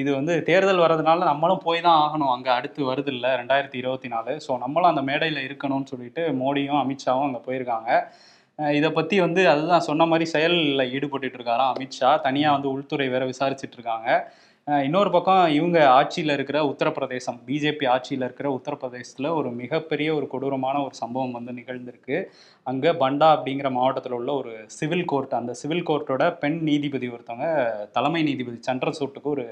இது 0.01 0.09
வந்து 0.19 0.35
தேர்தல் 0.49 0.83
வர்றதுனால 0.85 1.27
நம்மளும் 1.31 1.63
போய் 1.67 1.85
தான் 1.87 1.99
ஆகணும். 2.05 2.33
அங்க 2.35 2.49
அடுத்து 2.55 2.89
வருது 2.89 3.13
இல்ல 3.15 3.35
ரெண்டாயிரத்தி 3.41 3.79
இருபத்தி 3.83 4.11
நாலு. 4.15 4.33
ஸோ 4.47 4.57
நம்மளும் 4.63 4.91
அந்த 4.93 5.03
மேடையில 5.11 5.43
இருக்கணும்னு 5.49 5.91
சொல்லிட்டு 5.93 6.23
மோடியும் 6.41 6.81
அமித்ஷாவும் 6.83 7.27
அங்க 7.29 7.41
போயிருக்காங்க. 7.47 7.91
இதை 8.79 8.89
பத்தி 8.97 9.15
வந்து 9.23 9.41
அதுதான் 9.53 9.87
சொன்ன 9.87 10.05
மாதிரி 10.11 10.25
செயலில் 10.35 10.89
ஈடுபட்டுட்டு 10.95 11.37
இருக்காராம் 11.39 11.71
அமித்ஷா. 11.73 12.11
தனியா 12.27 12.51
வந்து 12.57 12.69
உள்துறை 12.75 13.07
வேற 13.15 13.23
விசாரிச்சுட்டு 13.31 13.77
இருக்காங்க. 13.79 14.09
இன்னொரு 14.67 15.09
பக்கம் 15.11 15.49
இவங்க 15.49 15.77
ஆட்சியில் 15.89 16.33
இருக்கிற 16.33 16.57
உத்தரப்பிரதேசம் 16.63 17.37
பிஜேபி 17.47 17.85
ஆட்சியில் 17.87 18.21
இருக்கிற 18.21 18.47
உத்தரப்பிரதேசத்தில் 18.49 19.27
ஒரு 19.29 19.49
மிகப்பெரிய 19.51 20.15
ஒரு 20.15 20.27
கொடூரமான 20.27 20.81
ஒரு 20.83 20.93
சம்பவம் 20.93 21.31
வந்து 21.31 21.51
நிகழ்ந்திருக்கு. 21.53 22.17
அங்கே 22.67 22.91
பண்டா 23.03 23.27
அப்படிங்கிற 23.35 23.69
மாவட்டத்தில் 23.71 24.11
உள்ள 24.11 24.33
ஒரு 24.33 24.53
சிவில் 24.67 25.05
கோர்ட் 25.05 25.33
அந்த 25.33 25.53
சிவில் 25.53 25.85
கோர்ட்டோட 25.87 26.25
பெண் 26.37 26.59
நீதிபதி 26.59 27.09
ஒருத்தவங்க 27.09 27.47
தலைமை 27.91 28.23
நீதிபதி 28.23 28.59
சந்திரசூட்டுக்கு 28.69 29.31
ஒரு 29.35 29.45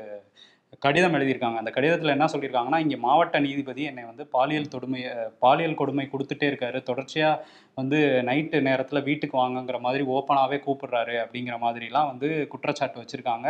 கடிதம் 0.85 1.15
எழுதியிருக்காங்க. 1.17 1.59
அந்த 1.61 1.71
கடிதத்தில் 1.75 2.13
என்ன 2.13 2.25
சொல்லியிருக்காங்கன்னா 2.31 2.79
இங்கே 2.83 2.97
மாவட்ட 3.05 3.37
நீதிபதி 3.45 3.83
என்னை 3.89 4.03
வந்து 4.09 4.23
பாலியல் 4.35 4.71
தொடுமை 4.73 5.01
பாலியல் 5.43 5.77
கொடுமை 5.81 6.05
கொடுத்துட்டே 6.13 6.47
இருக்காரு. 6.51 6.79
தொடர்ச்சியாக 6.89 7.53
வந்து 7.79 7.97
நைட்டு 8.29 8.57
நேரத்தில் 8.67 9.05
வீட்டுக்கு 9.07 9.35
வாங்கங்கிற 9.41 9.77
மாதிரி 9.85 10.03
ஓப்பனாகவே 10.15 10.57
கூப்பிடுறாரு 10.65 11.15
அப்படிங்கிற 11.23 11.55
மாதிரிலாம் 11.63 12.09
வந்து 12.11 12.27
குற்றச்சாட்டு 12.53 13.01
வச்சுருக்காங்க. 13.01 13.47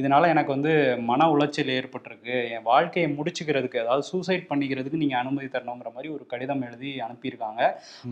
இதனால 0.00 0.28
எனக்கு 0.34 0.52
வந்து 0.56 0.72
மன 1.10 1.28
உளைச்சல் 1.34 1.74
ஏற்பட்டிருக்கு. 1.78 2.36
என் 2.54 2.66
வாழ்க்கையை 2.72 3.08
முடிச்சுக்கிறதுக்கு 3.18 3.82
அதாவது 3.84 4.06
சூசைட் 4.12 4.48
பண்ணிக்கிறதுக்கு 4.52 5.02
நீங்கள் 5.04 5.22
அனுமதி 5.22 5.48
தரணுங்கிற 5.56 5.92
மாதிரி 5.96 6.10
ஒரு 6.16 6.26
கடிதம் 6.34 6.64
எழுதி 6.68 6.92
அனுப்பியிருக்காங்க. 7.08 7.62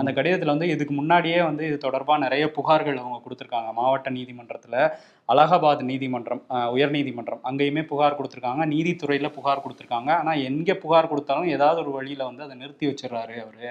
அந்த 0.01 0.13
கடிதத்தில் 0.19 0.55
வந்து 0.55 0.71
இதுக்கு 0.75 0.97
முன்னாடியே 1.01 1.41
வந்து 1.51 1.65
இது 1.71 1.79
தொடர்பாக 1.87 2.25
நிறைய 2.27 2.47
புகார்கள் 2.59 3.03
அவங்க 3.05 3.21
கொடுத்துருக்காங்க 3.27 3.73
மாவட்ட 3.81 4.11
நீதிமன்றத்தில். 4.19 4.81
அலகாபாத் 5.29 5.83
நீதிமன்றம் 5.89 6.43
உயர் 6.75 6.95
நீதிமன்றம் 6.97 7.45
அங்கேயுமே 7.49 7.83
புகார் 7.89 8.19
கொடுத்துருக்காங்க. 8.19 8.65
நீதித்துறையில் 8.73 9.35
புகார் 9.37 9.65
கொடுத்துருக்காங்க. 9.65 10.11
ஆனால் 10.21 10.43
எங்கே 10.49 10.75
புகார் 10.83 11.11
கொடுத்தாலும் 11.11 11.53
ஏதாவது 11.55 11.81
ஒரு 11.85 11.93
வழியில் 11.97 12.29
வந்து 12.29 12.45
அதை 12.45 12.57
நிறுத்தி 12.61 12.87
வச்சிடுறாரு 12.87 13.37
அவர். 13.45 13.71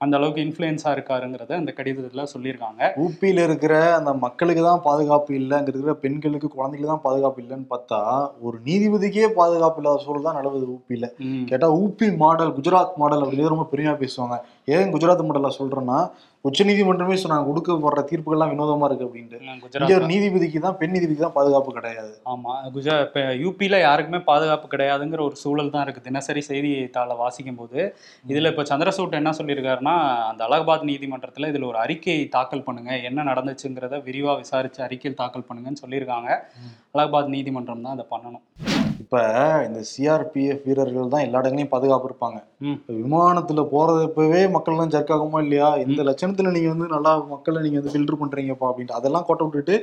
அந்த 0.00 0.14
அளவுக்கு 0.18 0.42
இன்ஃப்ளூயன்ஸாக 0.44 0.94
இருக்காருங்கிறத 0.96 1.52
அந்த 1.58 1.72
கடிதத்தில் 1.76 2.30
சொல்லியிருக்காங்க. 2.32 2.80
ஊப்பியில 3.04 3.44
இருக்கிற 3.46 3.74
அந்த 3.98 4.10
மக்களுக்கு 4.24 4.62
தான் 4.62 4.82
பாதுகாப்பு 4.82 5.32
இல்லை 5.38 5.54
அங்க 5.58 5.70
இருக்கிற 5.72 5.94
பெண்களுக்கு 6.02 6.48
குழந்தைகளுக்கு 6.50 6.92
தான் 6.92 7.06
பாதுகாப்பு 7.06 7.40
இல்லைன்னு 7.42 7.68
பார்த்தா 7.70 8.00
ஒரு 8.46 8.58
நீதிபதிக்கே 8.66 9.28
பாதுகாப்பு 9.38 9.80
இல்லாத 9.82 10.02
சூழல் 10.04 10.28
தான் 10.28 10.38
நிலவுது 10.40 10.66
ஊப்பியில 10.74 11.08
ம். 11.26 11.46
கேட்டா 11.50 11.70
ஊபி 11.80 12.08
மாடல் 12.24 12.54
குஜராத் 12.58 13.00
மாடல் 13.02 13.24
அப்படின்னு 13.24 13.54
ரொம்ப 13.54 13.68
பெருமையா 13.72 13.94
பேசுவாங்க. 14.02 14.36
ஏன் 14.74 14.92
குஜராத் 14.92 15.26
மாடல்ல 15.26 15.48
சொல்றேன்னா 15.56 15.98
உச்ச 16.48 16.64
நீதிமன்றமே 16.68 17.16
சொன்னாங்க 17.22 17.46
கொடுக்கப்படுற 17.48 18.00
தீர்ப்புகள்லாம் 18.08 18.50
வினோதமா 18.52 18.86
இருக்கு 18.88 19.06
அப்படின்ட்டு. 19.06 19.38
ஒரு 19.98 20.06
நீதிபதிக்கு 20.12 20.58
தான் 20.64 20.76
பெண் 20.80 20.92
நீதிபதிக்கு 20.94 21.24
தான் 21.26 21.34
பாதுகாப்பு 21.36 21.70
கிடையாது. 21.76 22.12
ஆமா 22.32 22.52
குஜரா 22.74 22.96
இப்போ 23.06 23.22
யூபியில் 23.42 23.78
யாருக்குமே 23.84 24.20
பாதுகாப்பு 24.30 24.66
கிடையாதுங்கிற 24.74 25.22
ஒரு 25.28 25.36
சூழல் 25.42 25.72
தான் 25.74 25.84
இருக்கு. 25.86 26.04
தினசரி 26.08 26.42
செய்தித்தாளை 26.50 27.16
வாசிக்கும் 27.22 27.60
போது 27.60 27.80
இதுல 28.32 28.52
இப்போ 28.54 28.64
சந்திரசூட் 28.72 29.18
என்ன 29.20 29.32
சொல்லியிருக்காருன்னா 29.40 29.96
அந்த 30.30 30.42
அலகாபாத் 30.48 30.88
நீதிமன்றத்துல 30.92 31.50
இதுல 31.52 31.68
ஒரு 31.72 31.80
அறிக்கை 31.84 32.18
தாக்கல் 32.36 32.66
பண்ணுங்க 32.68 32.92
என்ன 33.10 33.26
நடந்துச்சுங்கிறத 33.30 34.02
விரிவா 34.08 34.34
விசாரிச்சு 34.42 34.82
அறிக்கை 34.88 35.14
தாக்கல் 35.22 35.48
பண்ணுங்கன்னு 35.50 35.82
சொல்லியிருக்காங்க. 35.84 36.30
அலகாபாத் 36.94 37.34
நீதிமன்றம் 37.36 37.86
தான் 37.86 37.96
அதை 37.98 38.06
பண்ணணும். 38.14 38.44
இப்ப 39.06 39.18
இந்த 39.66 39.80
சிஆர்பிஎஃப் 39.90 40.62
வீரர்கள் 40.68 41.10
தான் 41.12 41.24
எல்லா 41.26 41.40
இடங்களையும் 41.42 41.72
பாதுகாப்பு 41.74 42.08
இருப்பாங்க. 42.08 42.38
விமானத்துல 43.02 43.62
போறதப்பவே 43.72 44.40
மக்கள்லாம் 44.54 44.92
ஜர்க்காகுமா 44.94 45.40
இல்லையா? 45.44 45.68
இந்த 45.84 46.00
லட்சணத்துல 46.08 46.52
நீங்க 46.56 46.70
வந்து 46.72 46.86
நல்லா 46.94 47.12
மக்களை 47.34 47.60
நீங்க 47.64 47.78
வந்து 47.80 47.92
ஃபில்டர் 47.94 48.20
பண்றீங்கப்பா 48.22 48.68
அப்படின்ட்டு 48.70 48.96
அதெல்லாம் 48.98 49.26
கொட்ட 49.28 49.44
விட்டுட்டு 49.46 49.76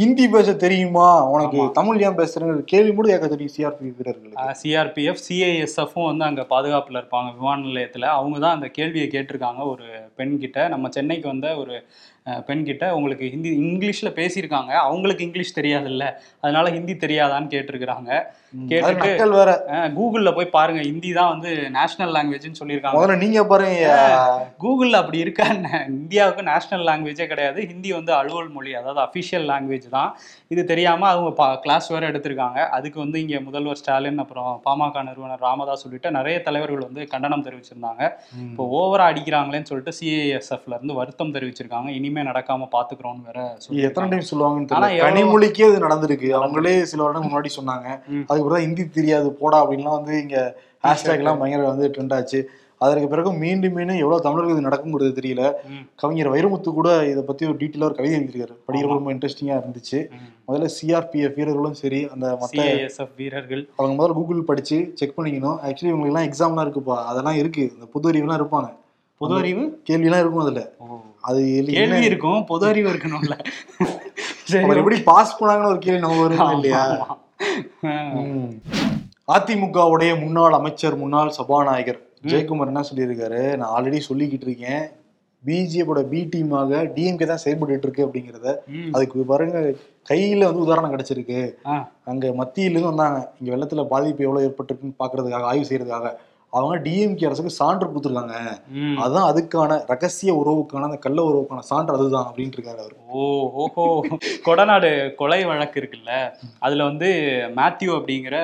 ஹிந்தி 0.00 0.24
பேச 0.34 0.54
தெரியுமா? 0.64 1.06
உனக்கு. 1.34 1.60
தமிழ் 1.78 2.02
ஏன் 2.06 2.18
பேசுறேன்னு 2.18 2.64
கேள்வி 2.72 2.92
கூட 2.98 3.06
கேட்க 3.12 3.28
தெரியும் 3.34 3.54
சிஆர்பி 3.54 3.92
வீரர்களுக்கு. 3.98 4.56
சிஆர்பிஎஃப் 4.62 5.22
சிஐஎஸ்எஃப்பும் 5.28 6.08
வந்து 6.10 6.26
அங்கே 6.28 6.44
பாதுகாப்பில் 6.52 7.00
இருப்பாங்க. 7.00 7.30
விமான 7.38 7.64
நிலையத்தில். 7.68 8.06
அவங்க 8.18 8.36
தான் 8.44 8.56
அந்த 8.58 8.68
கேள்வியை 8.78 9.06
கேட்டிருக்காங்க. 9.14 9.62
ஒரு 9.72 9.86
பெண் 10.20 10.36
கிட்ட 10.44 10.68
நம்ம 10.74 10.90
சென்னைக்கு 10.98 11.28
வந்த 11.32 11.48
ஒரு 11.62 11.76
பெண்கிட்ட 12.48 12.84
உங்களுக்கு 12.98 13.26
ஹிந்தி 13.34 13.50
இங்கிலீஷ்ல 13.66 14.10
பேசியிருக்காங்க. 14.18 14.72
அவங்களுக்கு 14.86 15.26
இங்கிலீஷ் 15.26 15.58
தெரியாதுல்ல. 15.58 16.06
அதனால 16.44 16.70
ஹிந்தி 16.76 16.94
தெரியாதான்னு 17.04 17.52
கேட்டிருக்கிறாங்க. 17.54 18.10
கேட்டுட்டு 18.70 19.38
வேற. 19.40 19.52
கூகுள்ல 19.96 20.30
போய் 20.36 20.54
பாருங்க. 20.56 20.80
ஹிந்தி 20.88 21.10
தான் 21.18 21.30
வந்து 21.32 21.50
நேஷனல் 21.76 22.12
லாங்குவேஜ்னு 22.16 22.60
சொல்லியிருக்காங்க. 22.60 23.16
நீங்க 23.24 23.40
பாருங்க. 23.52 23.90
கூகுள்ல 24.64 25.00
அப்படி 25.02 25.18
இருக்கா? 25.24 25.46
இந்தியாவுக்கு 25.96 26.42
நேஷனல் 26.50 26.84
லாங்குவேஜே 26.88 27.26
கிடையாது. 27.32 27.60
ஹிந்தி 27.70 27.92
வந்து 27.98 28.12
அலுவல் 28.20 28.50
மொழி 28.56 28.72
அதாவது 28.80 29.00
அஃபிஷியல் 29.06 29.46
லாங்குவேஜ் 29.52 29.88
தான். 29.96 30.10
இது 30.54 30.64
தெரியாம 30.72 31.08
அவங்க 31.12 31.58
கிளாஸ் 31.64 31.88
வேற 31.94 32.04
எடுத்திருக்காங்க. 32.12 32.60
அதுக்கு 32.78 32.98
வந்து 33.04 33.20
இங்க 33.24 33.40
முதல்வர் 33.48 33.80
ஸ்டாலின் 33.82 34.22
அப்புறம் 34.24 34.50
பாமக 34.66 35.02
நிறுவனர் 35.08 35.44
ராமதாஸ் 35.48 35.84
உள்ளிட்ட 35.86 36.10
நிறைய 36.18 36.36
தலைவர்கள் 36.48 36.86
வந்து 36.88 37.02
கண்டனம் 37.14 37.46
தெரிவிச்சிருந்தாங்க. 37.48 38.02
இப்போ 38.50 38.64
ஓவரா 38.78 39.06
அடிக்கிறாங்களேன்னு 39.12 39.70
சொல்லிட்டு 39.70 39.96
சிஏஎஸ்எஃப்ல 40.00 40.76
இருந்து 40.78 40.98
வருத்தம் 41.00 41.34
தெரிவிச்சிருக்காங்க. 41.38 41.88
இனிமே 42.16 42.30
நடக்காம 42.30 42.68
பாத்துக்கிறோம்னு 42.72 43.24
வேற 43.24 43.56
எத்தனை. 43.70 44.18
டைம் 44.18 44.40
சொல்லுவாங்கன்னு 44.40 44.68
தெரியல. 44.68 44.96
கனிமொழிக்கே 44.98 45.68
இது 45.68 45.78
நடந்திருக்கு. 45.78 46.36
அவங்களே 46.42 46.82
சில 46.82 47.02
வருடம் 47.02 47.28
முன்னாடி 47.28 47.46
சொன்னாங்க. 47.60 48.00
அதுக்கப்புறம் 48.16 48.58
ஹிந்தி 48.58 48.88
தெரியாது 48.88 49.32
போடா 49.32 49.70
அப்படின்லாம் 49.70 49.90
வந்து 49.90 50.20
இங்க 50.20 50.56
ஹேஷ்டேக் 50.82 51.16
எல்லாம் 51.16 51.38
பயங்கர 51.38 51.68
வந்து 51.68 51.88
ட்ரெண்ட் 51.88 52.14
ஆச்சு. 52.14 52.50
அதற்கு 52.78 53.08
பிறகு 53.08 53.32
மீண்டும் 53.32 53.72
மீண்டும் 53.72 53.96
எவ்வளவு 53.96 54.20
தமிழர்கள் 54.20 54.56
இது 54.56 54.68
நடக்குங்கிறது 54.68 55.02
தெரியல. 55.02 55.52
கவிஞர் 55.94 56.30
வைரமுத்து 56.30 56.72
கூட 56.72 57.06
இதை 57.06 57.22
பத்தி 57.22 57.46
ஒரு 57.46 57.56
டீட்டெயிலாக 57.56 57.84
ஒரு 57.84 57.94
கவிதை 57.94 58.18
எழுதியிருக்காரு. 58.18 58.54
படிக்கிற. 58.68 58.86
ரொம்ப 58.86 59.12
இன்ட்ரெஸ்டிங்கா 59.12 59.60
இருந்துச்சு. 59.60 60.08
முதல்ல 60.48 60.68
சிஆர்பிஎஃப் 60.82 61.34
வீரர்களும் 61.34 61.74
சரி 61.74 62.08
அந்த 62.12 62.48
சிஐஎஸ்எஃப் 62.52 63.08
வீரர்கள். 63.16 63.68
அவங்க 63.76 64.06
முதல்ல 64.06 64.12
கூகுள் 64.12 64.42
படிச்சு 64.42 64.90
செக் 64.94 65.18
பண்ணிக்கணும். 65.18 65.58
ஆக்சுவலி 65.66 65.86
இவங்களுக்கு 65.86 66.14
எல்லாம் 66.14 66.24
எக்ஸாம்லாம் 66.24 66.70
இருக்குப்பா. 66.70 67.04
அதெல்லாம் 67.04 67.34
இருக்கு. 67.34 67.72
இந்த 67.74 67.86
பொது 67.92 68.08
அறிவுலாம் 68.08 68.42
இருப்பாங்க. 68.42 68.72
பொது 69.18 69.34
அறிவு? 69.34 69.82
கேள்விலாம் 69.90 70.20
இருக்கும் 70.20 70.38
அதுல. 70.38 70.72
அது 71.28 71.40
கேள்வி 71.76 72.02
இருக்கும் 72.08 72.40
பொது 72.50 72.64
அறிவு 72.70 72.88
இருக்கணும்ல. 72.92 73.36
சரி 74.50 74.80
எப்படி 74.80 74.98
பாஸ் 75.10 75.36
பண்ணாங்கன்னு 75.38 75.72
ஒரு 75.74 75.80
கேள்வி 75.84 76.02
நம்ம 76.04 76.20
வரும் 76.24 76.52
இல்லையா. 76.56 76.82
அதிமுகவுடைய 79.34 80.12
முன்னாள் 80.24 80.58
அமைச்சர் 80.58 81.00
முன்னாள் 81.00 81.36
சபாநாயகர் 81.38 82.00
ஜெயக்குமார் 82.30 82.70
என்ன 82.72 82.82
சொல்லியிருக்காரு? 82.90 83.40
நான் 83.60 83.72
ஆல்ரெடி 83.76 84.00
சொல்லிக்கிட்டு 84.10 84.46
இருக்கேன். 84.48 84.84
பிஜேபியோட 85.46 86.00
பி 86.12 86.20
டீமாக 86.30 86.78
டிஎம்கே 86.94 87.26
தான் 87.30 87.42
செயல்பட்டு 87.42 87.86
இருக்கு 87.86 88.06
அப்படிங்கிறத. 88.06 88.46
அதுக்கு 88.94 89.26
பாருங்க 89.32 89.58
கையில 90.10 90.48
வந்து 90.48 90.64
உதாரணம் 90.66 90.94
கிடைச்சிருக்கு. 90.94 91.40
அங்க 92.10 92.32
மத்தியிலிருந்து 92.40 92.90
வந்தாங்க. 92.92 93.18
இங்க 93.40 93.50
வெள்ளத்துல 93.54 93.84
பாதிப்பு 93.92 94.26
எவ்வளவு 94.26 94.46
ஏற்பட்டிருக்குன்னு 94.48 95.00
பாக்குறதுக்காக 95.02 95.50
ஆய்வு 95.50 95.68
செய்யறதுக்காக. 95.68 96.10
அவங்க 96.52 96.90
டிஎம்கே 96.90 97.26
அரசுக்கு 97.26 97.50
சான்று 97.50 97.86
கொடுத்துருக்காங்க. 97.86 98.36
அதுதான் 98.96 99.28
அதுக்கான 99.30 99.84
ரகசிய 99.86 100.34
உறவுக்கான 100.34 100.82
அந்த 100.82 100.96
கள்ள 100.96 101.18
உறவுக்கான 101.22 101.58
சான்று 101.58 101.94
அதுதான் 101.94 102.26
அப்படின்ட்டு 102.28 102.58
இருக்காரு 102.58 102.78
அவர். 102.78 102.94
ஓ 103.08 103.24
ஓஹோ. 103.62 103.84
கொடநாடு 104.44 105.14
கொலை 105.14 105.44
வழக்கு 105.44 105.80
இருக்குல்ல 105.80 106.12
அதுல 106.58 106.84
வந்து 106.84 107.08
மேத்யூ 107.56 107.90
அப்படிங்கிற 107.98 108.36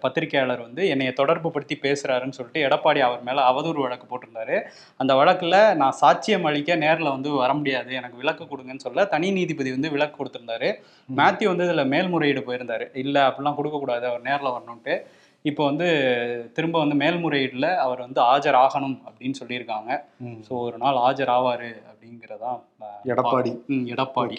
பத்திரிக்கையாளர் 0.00 0.60
வந்து 0.60 0.88
என்னைய 0.88 1.12
தொடர்பு 1.12 1.50
படுத்தி 1.50 1.78
பேசுறாருன்னு 1.82 2.36
சொல்லிட்டு 2.38 2.64
எடப்பாடி 2.68 2.98
அவர் 2.98 3.22
மேல 3.22 3.46
அவதூறு 3.52 3.80
வழக்கு 3.80 4.06
போட்டிருந்தாரு. 4.06 4.58
அந்த 4.96 5.14
வழக்குல 5.14 5.74
நான் 5.74 5.98
சாட்சியம் 6.00 6.42
அளிக்க 6.42 6.76
நேர்ல 6.76 7.08
வந்து 7.08 7.30
வர 7.30 7.54
முடியாது 7.54 7.94
எனக்கு 7.94 8.16
விலக்கு 8.16 8.44
கொடுங்கன்னு 8.44 8.76
சொல்ல 8.76 9.04
தனி 9.04 9.30
நீதிபதி 9.30 9.70
வந்து 9.70 9.90
விலக்கு 9.90 10.24
கொடுத்திருந்தாரு. 10.24 10.70
மேத்யூ 11.16 11.46
வந்து 11.46 11.64
இதுல 11.64 11.86
மேல்முறையீடு 11.86 12.40
போயிருந்தாரு. 12.40 12.86
இல்ல 12.94 13.28
அப்படிலாம் 13.28 13.54
கொடுக்க 13.54 13.78
கூடாது 13.78 14.06
அவர் 14.06 14.22
நேர்ல 14.22 14.54
வரணும்ட்டு 14.56 14.96
இப்போ 15.44 15.62
வந்து 15.64 15.86
திரும்ப 16.52 16.76
வந்து 16.78 16.96
மேல்முறையீடுல 16.96 17.68
அவர் 17.78 18.00
வந்து 18.00 18.20
ஆஜராகணும் 18.30 18.96
அப்படின்னு 19.06 19.38
சொல்லியிருக்காங்க. 19.40 19.90
ஸோ 20.44 20.52
ஒரு 20.64 20.78
நாள் 20.78 20.98
ஆஜர் 21.02 21.32
ஆவாரு 21.32 21.70
அப்படிங்கிறதான் 21.90 22.58
அஹ், 22.82 23.00
எடப்பாடி 23.12 23.52
ம், 23.68 23.86
எடப்பாடி. 23.90 24.36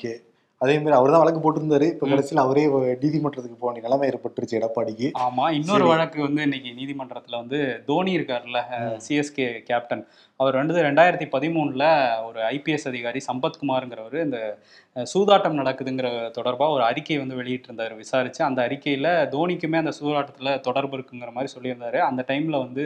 அதே 0.61 0.73
மாதிரி 0.75 0.95
அவர் 0.95 1.11
தான் 1.11 1.21
வழக்கு 1.21 1.39
போட்டிருந்தாரு. 1.39 1.85
இப்ப 1.91 2.07
கடைசியில் 2.07 2.41
அவரே 2.41 2.63
நீதிமன்றத்துக்கு 3.01 3.55
போக 3.55 3.67
வேண்டிய 3.67 3.85
நிலைமை 3.85 4.07
ஏற்பட்டுருச்சு 4.09 4.57
எடப்பாடிக்கு. 4.59 5.07
ஆமா 5.21 5.45
இன்னொரு. 5.55 5.85
வழக்கு 5.87 6.19
வந்து 6.21 6.41
இன்னைக்கு 6.43 6.71
நீதிமன்றத்துல 6.75 7.39
வந்து 7.39 7.59
தோனி 7.85 8.11
இருக்கார்ல 8.17 8.59
சிஎஸ்கே 9.05 9.47
கேப்டன். 9.63 10.03
அவர் 10.41 10.59
வந்து 10.59 10.85
ரெண்டாயிரத்தி 10.87 11.27
பதிமூணுல 11.33 11.85
ஒரு 12.27 12.39
ஐபிஎஸ் 12.55 12.87
அதிகாரி 12.91 13.19
சம்பத்குமாருங்கிறவர் 13.29 14.17
இந்த 14.27 14.39
சூதாட்டம் 15.13 15.59
நடக்குதுங்கிற 15.61 16.07
தொடர்பா 16.37 16.67
ஒரு 16.75 16.83
அறிக்கை 16.89 17.17
வந்து 17.23 17.39
வெளியிட்டிருந்தாரு 17.41 17.95
விசாரிச்சு. 18.03 18.41
அந்த 18.49 18.61
அறிக்கையில 18.67 19.09
தோனிக்குமே 19.35 19.81
அந்த 19.83 19.93
சூதாட்டத்துல 19.99 20.59
தொடர்பு 20.69 20.97
இருக்குங்கிற 20.97 21.31
மாதிரி 21.37 21.53
சொல்லியிருந்தாரு. 21.57 22.01
அந்த 22.09 22.23
டைம்ல 22.31 22.57
வந்து 22.65 22.85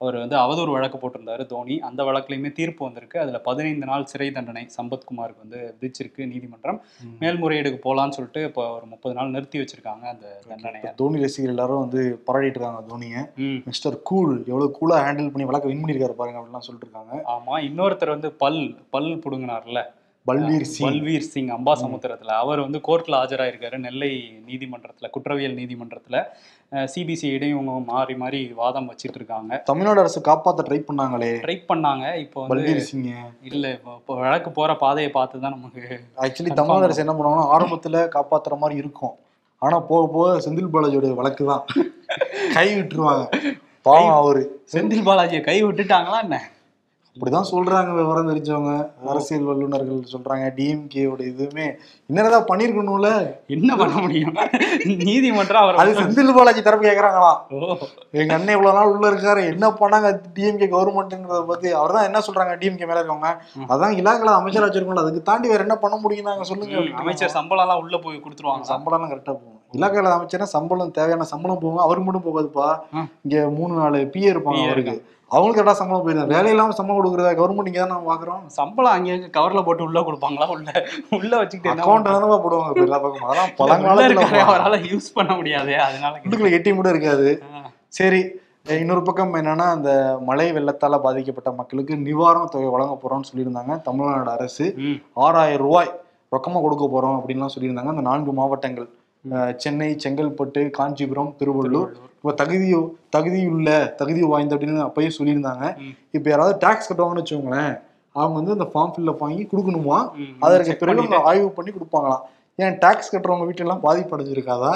அவர் 0.00 0.16
வந்து 0.22 0.36
அவதூறு 0.42 0.72
வழக்கு 0.74 0.98
போட்டிருந்தாரு 0.98 1.44
தோனி. 1.52 1.76
அந்த 1.86 2.00
வழக்குலையுமே 2.08 2.50
தீர்ப்பு 2.58 2.82
வந்திருக்கு. 2.86 3.16
அதுல 3.22 3.38
பதினைந்து 3.46 3.86
நாள் 3.90 4.04
சிறை 4.10 4.28
தண்டனை 4.36 4.62
சம்பத்குமாருக்கு 4.76 5.44
வந்து 5.44 5.60
விதிச்சிருக்கு 5.78 6.28
நீதிமன்றம். 6.32 6.78
மேல்முறையீடுக்கு 7.22 7.80
போலான்னு 7.86 8.16
சொல்லிட்டு 8.16 8.42
இப்போ 8.48 8.64
ஒரு 8.76 8.86
முப்பது 8.92 9.14
நாள் 9.18 9.32
நிறுத்தி 9.36 9.60
வச்சிருக்காங்க 9.62 10.04
அந்த 10.12 10.26
தண்டனையை. 10.50 10.82
இப்ப 10.82 10.94
தோனி 11.00 11.22
ரசிகர்கள் 11.24 11.54
எல்லாரும் 11.54 11.82
வந்து 11.84 12.02
பாராட்டிட்டு 12.28 12.58
இருக்காங்க 12.58 12.82
தோனியை. 12.92 13.22
மிஸ்டர் 13.70 13.96
கூல் 14.10 14.34
எவ்வளவு 14.52 14.76
கூலா 14.78 14.98
ஹேண்டில் 15.06 15.32
பண்ணி 15.34 15.48
வழக்க 15.50 15.72
வின் 15.72 15.82
பண்ணிருக்காரு 15.82 16.16
பாருங்க 16.20 16.40
அப்படிலாம் 16.42 16.66
சொல்லிட்டு 16.78 16.88
இருக்காங்க 16.88 17.30
ஆமா 17.34 17.54
இன்னொருத்தர் 17.68 18.16
வந்து 18.16 18.30
பல் 18.42 18.62
பல் 18.94 19.12
புடுங்கினார்ல. 19.24 19.80
பல்வீர் 20.26 20.64
சிங். 20.70 20.84
பல்வீர் 20.86 21.28
சிங் 21.32 21.50
அம்பாசமுத்திரத்துல. 21.54 22.32
அவர் 22.42 22.60
வந்து 22.64 22.78
கோர்ட்ல 22.86 23.18
ஆஜராயிருக்காரு 23.22 23.76
நெல்லை 23.84 24.10
நீதிமன்றத்துல 24.48 25.08
குற்றவியல் 25.14 25.56
நீதிமன்றத்துல. 25.60 26.16
சிபிசிஐடையும் 26.92 27.54
இவங்க 27.56 27.74
மாறி 27.92 28.14
மாறி 28.22 28.40
வாதம் 28.58 28.88
வச்சிட்டு 28.90 29.18
இருக்காங்க 29.20 29.60
தமிழ்நாடு 29.70 30.02
அரசு 30.02 30.20
காப்பாத்த 30.28 30.66
ட்ரை 30.68 30.80
பண்ணாங்களே. 30.88 31.30
ட்ரை 31.44 31.56
பண்ணாங்க. 31.70 32.04
இப்போ 32.24 32.42
பல்வீர் 32.50 32.82
சிங் 32.88 33.06
இல்ல 33.50 33.64
இப்போ 33.78 34.16
வழக்கு 34.22 34.52
போற 34.58 34.74
பாதையை 34.84 35.12
பார்த்து 35.16 35.42
தான் 35.44 35.56
நமக்கு 35.56 35.84
ஆக்சுவலி 36.26 36.52
தமிழ்நாடு 36.60 36.88
அரசு 36.88 37.04
என்ன 37.04 37.14
பண்ணுவாங்கன்னா 37.18 37.48
ஆரம்பத்துல 37.56 38.02
காப்பாத்துற 38.16 38.58
மாதிரி 38.64 38.76
இருக்கும். 38.82 39.16
ஆனா 39.62 39.76
போக 39.88 40.02
போக 40.16 40.26
செந்தில் 40.44 40.72
பாலாஜியோட 40.74 41.14
வழக்கு 41.20 41.44
தான் 41.52 41.64
கை 42.56 42.68
விட்டுருவாங்க. 42.76 43.24
பாவம் 43.86 44.14
அவரு. 44.20 44.42
செந்தில் 44.72 45.06
பாலாஜியை 45.08 45.42
கை 45.48 45.58
விட்டுட்டாங்களா 45.64 46.18
என்ன? 46.26 46.36
அப்படிதான் 47.18 47.48
சொல்றாங்க 47.50 47.92
விவரம் 47.98 48.28
தெரிஞ்சவங்க 48.30 48.72
அரசியல் 49.12 49.46
வல்லுநர்கள் 49.48 50.02
சொல்றாங்க 50.12 50.44
டிஎம்கேவோட 50.58 51.22
இதுவுமே. 51.30 51.66
என்னதான் 52.10 52.46
பண்ணிருக்கணும்ல? 52.50 53.08
என்ன 53.56 53.70
பண்ண 53.80 53.94
முடியும்? 54.04 54.36
நீதிமன்றம் 55.08 55.62
அவர் 55.64 55.80
அது 55.82 55.96
செந்தில் 56.00 56.34
பாலாஜி 56.36 56.62
தரப்பு 56.62 56.86
கேக்குறாங்களாம் 56.88 57.40
எங்க 58.20 58.32
அண்ணன் 58.36 58.54
இவ்வளவு 58.56 58.76
நாள் 58.78 58.92
உள்ள 58.94 59.06
இருக்காரு 59.12 59.42
என்ன 59.52 59.72
பண்ணாங்க 59.80 60.10
டிஎம்கே 60.36 60.68
கவர்மெண்ட்ங்கிறத 60.74 61.42
பத்தி? 61.52 61.68
அவர் 61.80 61.96
தான் 61.98 62.08
என்ன 62.10 62.22
சொல்றாங்க 62.28 62.54
டிஎம்கே 62.62 62.88
மேல 62.90 63.00
இருக்கவங்க? 63.02 63.32
அதான் 63.74 63.98
இலாக்கல 64.00 64.38
அமைச்சர் 64.40 64.66
வச்சிருக்கோம்ல 64.66 65.04
அதுக்கு 65.06 65.28
தாண்டி 65.30 65.52
வேற 65.54 65.66
என்ன 65.68 65.78
பண்ண 65.84 65.98
முடியும் 66.04 66.30
நாங்க 66.32 66.46
சொல்லுங்க. 66.52 66.84
அமைச்சர் 67.02 67.36
சம்பளம் 67.38 67.66
எல்லாம் 67.66 67.82
உள்ள 67.84 67.96
போய் 68.06 68.24
கொடுத்துருவாங்க. 68.26 68.66
சம்பளம்லாம் 68.74 69.12
கரெக்டா 69.14 69.34
போகும். 69.34 69.57
இலாக்கால 69.72 70.12
அமைச்சர்னா 70.16 70.48
சம்பளம் 70.56 70.96
தேவையான 70.98 71.28
சம்பளம் 71.32 71.62
போகும். 71.62 71.84
அவருக்கு 71.84 72.06
மட்டும் 72.08 72.26
போகாதுப்பா. 72.28 72.68
இங்க 73.24 73.38
மூணு 73.58 73.72
நாலு 73.80 73.98
பிஏ 74.14 74.28
இருப்பாங்க 74.34 74.62
அவருக்கு. 74.68 74.96
அவங்களுக்கு 75.30 75.58
கரெக்டா 75.58 75.78
சம்பளம் 75.80 76.04
போயிருந்தா 76.04 76.34
வேலை 76.34 76.50
இல்லாம 76.52 76.74
சம்பளம் 76.76 76.98
கொடுக்குறதா? 76.98 77.32
கவர்மெண்ட் 77.38 77.70
இங்க 77.70 77.80
தான் 77.80 77.92
நம்ம 77.92 78.08
பாக்குறோம் 78.10 78.42
சம்பளம் 78.58 78.94
அங்கே 78.98 79.14
கவர்ல 79.36 79.62
போட்டு 79.66 79.86
உள்ள 79.88 80.00
கொடுப்பாங்களா? 80.06 80.46
உள்ள 80.54 80.68
உள்ள 81.16 81.32
வச்சுக்கிட்டு 81.40 81.72
அக்கௌண்ட் 81.74 82.08
தானே 82.08 82.38
போடுவாங்க. 82.44 82.84
எல்லா 82.88 83.00
பக்கமும். 83.04 83.28
அதெல்லாம் 83.30 83.52
பழங்காலத்துல 83.60 84.42
அவரால 84.46 84.78
யூஸ் 84.92 85.08
பண்ண 85.18 85.32
முடியாது 85.40 85.74
அதனால. 85.88 86.14
உள்ளுக்குள்ள 86.24 86.54
ஏடிஎம் 86.58 86.80
கூட 86.80 86.90
இருக்காது. 86.94 87.30
சரி 87.98 88.22
இன்னொரு 88.80 89.02
பக்கம் 89.04 89.36
என்னன்னா 89.40 89.66
அந்த 89.74 89.90
மழை 90.28 90.46
வெள்ளத்தால 90.54 90.96
பாதிக்கப்பட்ட 91.04 91.50
மக்களுக்கு 91.60 91.94
நிவாரண 92.06 92.46
தொகை 92.54 92.70
வழங்க 92.72 92.94
போறோம்னு 93.02 93.28
சொல்லியிருந்தாங்க 93.28 93.74
தமிழ்நாடு 93.86 94.30
அரசு. 94.36 94.66
ஆறாயிரம் 95.26 95.62
ரூபாய் 95.66 95.90
ரொக்கமா 96.34 96.60
கொடுக்க 96.64 96.86
போறோம் 96.94 97.16
அப்படின்லாம் 97.18 97.52
சொல்லியிருந்தாங்க. 97.54 97.92
அந்த 97.94 98.04
நான்கு 98.08 98.32
மாவட்டங்கள். 98.40 98.88
சென்னை 99.62 99.90
செங்கல்பட்டு 100.04 100.60
காஞ்சிபுரம் 100.78 101.32
திருவள்ளூர். 101.40 101.90
இப்போ 102.18 102.32
தகுதி 102.40 102.68
தகுதியுள்ள 103.14 103.70
தகுதி 104.00 104.20
வாய்ந்த 104.32 104.54
அப்படின்னு 104.56 104.86
அப்பயே 104.86 105.10
சொல்லியிருந்தாங்க. 105.18 105.64
இப்போ 106.16 106.28
யாராவது 106.32 106.54
டாக்ஸ் 106.64 106.88
கட்டுவாங்கன்னு 106.88 107.22
வச்சுக்கோங்களேன் 107.22 107.74
அவங்க 108.14 108.36
வந்து 108.40 108.56
அந்த 108.56 108.66
ஃபார்ம் 108.72 108.92
ஃபில்அப் 108.94 109.22
வாங்கி 109.24 109.44
கொடுக்கணுமா? 109.50 109.98
அதற்கு 110.46 110.74
பிறகு 110.82 111.22
ஆய்வு 111.30 111.48
பண்ணி 111.58 111.72
கொடுப்பாங்களாம். 111.76 112.24
ஏன் 112.58 112.76
டாக்ஸ் 112.84 113.12
கட்டுறவங்க 113.12 113.44
வீட்டுல 113.48 113.66
எல்லாம் 113.66 113.84
பாதிப்பு 113.84 114.14
அடைஞ்சிருக்காதா? 114.14 114.72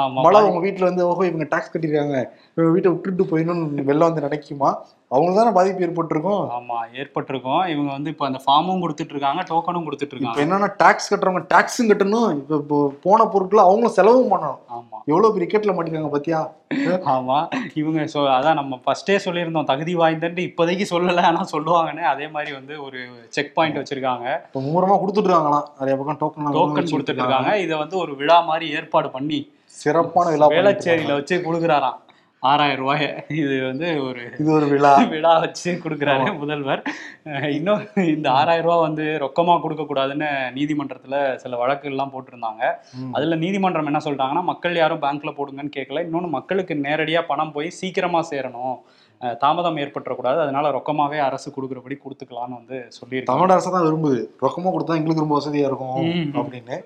ஆமா, 0.00 0.22
மழை 0.24 0.38
உங்க 0.46 0.60
வீட்டுல 0.64 0.88
வந்து 0.90 1.02
ஓஹோ 1.10 1.24
இவங்க 1.30 1.46
டாக்ஸ் 1.52 1.72
கட்டிருக்காங்க. 1.74 2.18
வீட்டை 2.56 2.90
விட்டுட்டு 2.90 3.24
போயிடணும்னு 3.24 3.84
வெள்ளம் 3.88 4.08
வந்து 4.08 4.26
நினைக்குமா? 4.26 4.68
அவங்களுக்கு 5.08 5.40
தானே 5.40 5.54
பாதிப்பு 5.56 5.84
ஏற்பட்டிருக்கும். 5.86 6.44
ஆமா 6.56 6.76
ஏற்பட்டிருக்கும். 7.00 7.66
இவங்க 7.72 7.90
வந்து 7.92 8.10
இப்ப 8.10 8.24
அந்த 8.26 8.40
ஃபார்மும் 8.44 8.82
கொடுத்துட்டு 8.82 9.14
இருக்காங்க 9.14 9.42
டோக்கனும் 9.42 9.86
கொடுத்துட்டு 9.86 10.14
இருக்காங்க 10.14 10.42
என்னன்னா 10.44 10.68
டாக்ஸ் 10.76 11.08
கட்டுறவங்க 11.10 11.42
டாக்ஸும் 11.54 11.90
கட்டணும். 11.90 12.30
இப்ப 12.38 12.92
போன 13.02 13.26
பொருட்களை 13.26 13.64
அவங்களும் 13.64 13.96
செலவும் 13.98 14.32
பண்ணணும். 14.32 14.60
ஆமா. 14.76 14.98
எவ்வளவு 15.04 15.34
பெரிய 15.34 15.48
கேட்ல 15.52 15.74
மாட்டிருக்காங்க 15.74 16.10
பாத்தியா? 16.14 16.40
ஆமா. 17.14 17.38
இவங்க 17.74 18.06
சொ 18.14 18.20
அதான் 18.36 18.58
நம்ம 18.60 18.78
ஃபர்ஸ்டே 18.84 19.16
சொல்லியிருந்தோம் 19.26 19.68
தகுதி 19.72 19.96
வாய்ந்தன்ட்டு 19.96 20.46
இப்போதைக்கு 20.48 20.86
சொல்லல 20.94 21.26
ஆனா 21.30 21.44
சொல்லுவாங்கன்னு. 21.54 22.04
அதே 22.14 22.28
மாதிரி 22.28 22.52
வந்து 22.58 22.76
ஒரு 22.82 23.00
செக் 23.28 23.54
பாயிண்ட் 23.54 23.80
வச்சிருக்காங்க. 23.80 24.28
இப்ப 24.46 24.96
கொடுத்துட்டு 25.02 25.28
இருக்காங்களாம் 25.30 25.68
நிறைய 25.80 25.96
பக்கம் 26.00 26.20
டோக்கன் 26.22 26.56
டோக்கன் 26.60 26.92
கொடுத்துட்டு 26.94 27.22
இருக்காங்க. 27.24 27.58
இதை 27.58 27.78
வந்து 27.78 27.98
ஒரு 27.98 28.14
விழா 28.22 28.40
மாதிரி 28.40 28.68
ஏற்பாடு 28.70 29.10
பண்ணி 29.10 29.40
சிறப்பான 29.82 30.30
விழா 30.30 30.46
வேளச்சேரியில 30.46 31.12
வச்சு 31.12 31.36
கொடுக்குறாராம். 31.46 31.98
ஆறாயிரம் 32.50 32.80
ரூபாய் 32.82 33.04
இது 33.42 33.54
வந்து 33.68 33.86
ஒரு 34.06 34.22
இது 34.40 34.50
ஒரு 34.56 34.66
விழா. 34.72 34.90
விழா 35.12 35.32
வச்சு 35.44 35.70
கொடுக்குறாரு 35.84 36.26
முதல்வர். 36.40 36.82
இன்னும் 37.58 37.82
இந்த 38.14 38.26
ஆறாயிரம் 38.38 38.66
ரூபாய் 38.68 38.84
வந்து 38.86 39.04
ரொக்கமா 39.24 39.54
கொடுக்க 39.62 39.84
கூடாதுன்னு 39.90 40.28
நீதிமன்றத்துல 40.56 41.20
சில 41.42 41.58
வழக்குகள்லாம் 41.62 42.12
போட்டிருந்தாங்க. 42.14 42.64
அதுல 43.18 43.38
நீதிமன்றம் 43.44 43.88
என்ன 43.92 44.02
சொல்லிட்டாங்கன்னா 44.06 44.44
மக்கள் 44.50 44.80
யாரும் 44.82 45.02
பேங்க்ல 45.04 45.32
போடுங்கன்னு 45.38 45.76
கேட்கல. 45.78 46.02
இன்னொன்னு 46.06 46.30
மக்களுக்கு 46.38 46.76
நேரடியா 46.88 47.22
பணம் 47.30 47.54
போய் 47.56 47.76
சீக்கிரமா 47.80 48.22
சேரணும். 48.32 48.76
தாமதம் 49.42 49.78
ஏற்பட்டுறக்கூடாது. 49.82 50.38
அதனால 50.44 50.70
ரொக்கமாவே 50.76 51.18
அரசு 51.26 51.48
கொடுக்குறபடி 51.56 51.96
கொடுத்துக்கலாம்னு 52.00 52.58
வந்து 52.60 52.78
சொல்லியிருக்காங்க. 52.96 53.30
தமிழ் 53.32 53.54
அரசு 53.54 53.70
தான் 53.74 53.86
விரும்புது. 53.86 54.18
ரொக்கமா 54.44 54.72
கொடுத்தா 54.74 54.98
எங்களுக்கு 55.00 55.24
ரொம்ப 55.24 55.36
வசதியா 55.38 55.68
இருக்கும். 55.70 56.02
அப்படின்னு. 56.40 56.76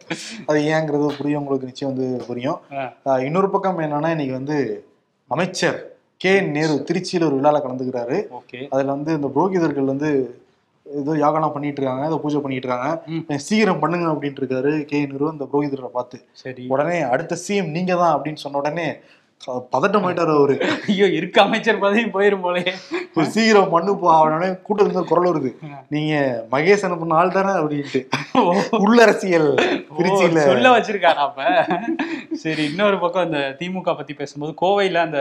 அது 0.50 0.60
ஏங்கிறது 0.74 1.08
புரியும். 1.18 1.42
உங்களுக்கு 1.42 1.70
நிச்சயம் 1.70 1.92
வந்து 1.92 2.08
புரியும். 2.28 2.60
இன்னொரு 3.28 3.50
பக்கம் 3.56 3.82
என்னன்னா 3.86 4.12
இன்னைக்கு 4.16 4.36
வந்து 4.40 4.58
அமைச்சர் 5.30 5.78
கே 6.16 6.40
நேரு 6.40 6.84
திருச்சியில 6.88 7.26
ஒரு 7.28 7.36
விழால 7.38 7.56
கலந்துக்கிறாரு. 7.64 8.16
ஓகே. 8.38 8.60
அதுல 8.70 8.90
வந்து 8.90 9.12
இந்த 9.12 9.28
புரோகிதர்கள் 9.34 9.84
வந்து 9.84 10.08
ஏதோ 10.86 11.12
யாகனா 11.12 11.52
பண்ணிட்டு 11.52 11.80
இருக்காங்க 11.80 12.04
ஏதோ 12.06 12.18
பூஜை 12.22 12.40
பண்ணிட்டு 12.40 12.68
இருக்காங்க. 12.68 12.88
சீக்கிரம் 13.36 13.78
பண்ணுங்க 13.78 14.06
அப்படின்ட்டு 14.12 14.42
இருக்காரு 14.42 14.84
கே 14.84 15.06
நேரு 15.06 15.28
அந்த 15.28 15.46
புரோகிதரை 15.52 15.90
பார்த்து. 15.92 16.18
சரி. 16.32 16.64
உடனே 16.68 17.00
அடுத்த 17.00 17.36
சிஎம் 17.48 17.70
நீங்க 17.70 17.94
தான் 17.94 18.14
அப்படின்னு 18.16 18.42
சொன்ன 18.44 18.58
உடனே 18.58 18.88
க- 19.44 19.68
பதட்டமாயிட்டாரு 19.72 20.36
அவரு. 20.36 20.60
ஐயோ 20.88 21.06
இருக்க 21.06 21.42
அமைச்சர் 21.42 21.78
பதவி 21.78 22.04
போயிரும் 22.04 22.40
போலே. 22.40 22.74
ஒரு 23.14 23.26
சீக்கிரம் 23.26 23.72
பண்ணுப்பா 23.72 24.20
உடனே 24.20 24.46
கூட்டத்துல 24.46 25.04
குரல் 25.04 25.32
வருது. 25.32 25.50
நீங்க 25.88 26.44
மகேஷ் 26.50 26.82
அனுப்புன 26.82 27.12
ஆள் 27.12 27.32
தானே 27.32 27.50
அப்படின்ட்டு. 27.50 28.00
உள்ளரசியல் 28.78 29.48
திருச்சியில. 29.98 30.38
சொல்ல 30.38 30.78
வச்சிருக்காரா 30.78 31.22
அப்ப? 31.22 31.66
சரி 32.34 32.64
இன்னொரு 32.64 32.98
பக்கம் 32.98 33.24
இந்த 33.24 33.56
திமுக 33.58 33.96
பத்தி 33.96 34.14
பேசும்போது 34.14 34.54
கோவையில 34.60 34.94
அந்த 34.94 35.20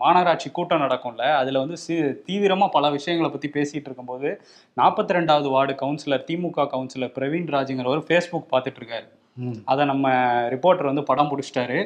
மாநகராட்சி 0.00 0.50
கூட்டம் 0.52 0.80
நடக்கும்ல 0.80 1.34
அதுல 1.34 1.58
வந்து 1.58 1.74
சி- 1.88 2.14
தீவிரமா 2.26 2.68
பல 2.68 2.90
விஷயங்களை 2.90 3.32
பத்தி 3.32 3.60
பேசிட்டு 3.60 3.86
இருக்கும்போது 3.86 4.40
நாற்பத்தி 4.76 5.16
ரெண்டாவது 5.16 5.50
வார்டு 5.50 5.72
கவுன்சிலர் 5.72 6.24
திமுக 6.26 6.66
கவுன்சிலர் 6.72 7.12
பிரவீன் 7.14 7.46
ராஜுங்கிறவர் 7.46 8.04
ஃபேஸ்புக் 8.08 8.52
பார்த்துட்டு 8.52 8.80
இருக்காரு. 8.80 9.06
ம். 9.06 9.22
அதை 9.64 9.82
நம்ம 9.90 10.06
ரிப்போர்ட்டர் 10.52 10.88
வந்து 10.88 11.02
படம் 11.08 11.30
பிடிச்சிட்டாரு. 11.30 11.78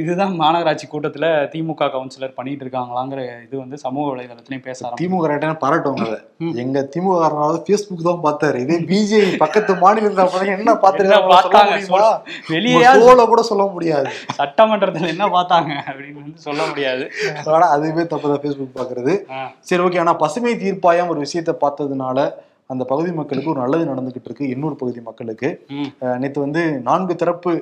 இதுதான் 0.00 0.34
மாநகராட்சி 0.40 0.86
கூட்டத்துல 0.90 1.28
திமுக 1.52 1.88
கவுன்சிலர் 1.94 2.34
பண்ணிட்டு 2.36 2.64
இருக்காங்களாங்கிற 2.64 3.20
இது 3.46 3.54
வந்து 3.62 3.76
சமூக 3.84 4.04
வலைதளத்திலையும் 4.10 4.64
பேச 4.66 4.90
திமுக 5.00 5.30
ரைட்டான 5.32 5.56
பாராட்டுவாங்க. 5.64 6.16
எங்க 6.64 6.80
திமுக 6.94 7.16
காரனாவது 7.22 7.58
பேஸ்புக் 7.68 8.06
தான் 8.08 8.22
பார்த்தாரு. 8.26 8.58
இதே 8.64 8.76
பிஜேபி 8.90 9.32
பக்கத்து 9.44 9.74
மாநிலத்தில் 9.82 10.54
என்ன 10.56 10.74
பார்த்தாங்க? 10.84 11.72
வெளியே 12.54 12.92
கூட 13.32 13.42
சொல்ல 13.50 13.66
முடியாது. 13.74 14.12
சட்டமன்றத்துல 14.38 15.10
என்ன 15.14 15.26
பார்த்தாங்க? 15.36 15.72
அப்படின்னு 15.88 16.22
வந்து 16.22 16.44
சொல்ல 16.46 16.60
முடியாது. 16.70 17.04
ஆனா 17.56 17.66
அதுவே 17.76 18.04
தப்பு 18.14 18.30
தான் 18.32 18.44
பேஸ்புக் 18.44 18.78
பாக்குறது 18.78 19.14
ஆ. 19.34 19.40
சரி 19.70 19.82
ஓகே 19.86 20.02
ஆனா 20.04 20.14
பசுமை 20.22 20.54
தீர்ப்பாயம் 20.62 21.12
ஒரு 21.14 21.22
விஷயத்தை 21.26 21.56
பார்த்ததுனால 21.64 22.18
அந்த 22.70 22.82
பகுதி 22.84 23.10
மக்களுக்கு 23.12 23.52
ஒரு 23.52 23.60
நல்லது 23.60 23.84
நடந்துகிட்டு 23.92 24.28
இருக்கு 24.30 24.50
எண்ணூர் 24.54 24.80
பகுதி 24.82 25.00
மக்களுக்கு. 25.00 25.48
நேத்து 26.22 26.38
வந்து 26.40 26.62
நான்கு 26.88 27.14
தரப்பு 27.16 27.52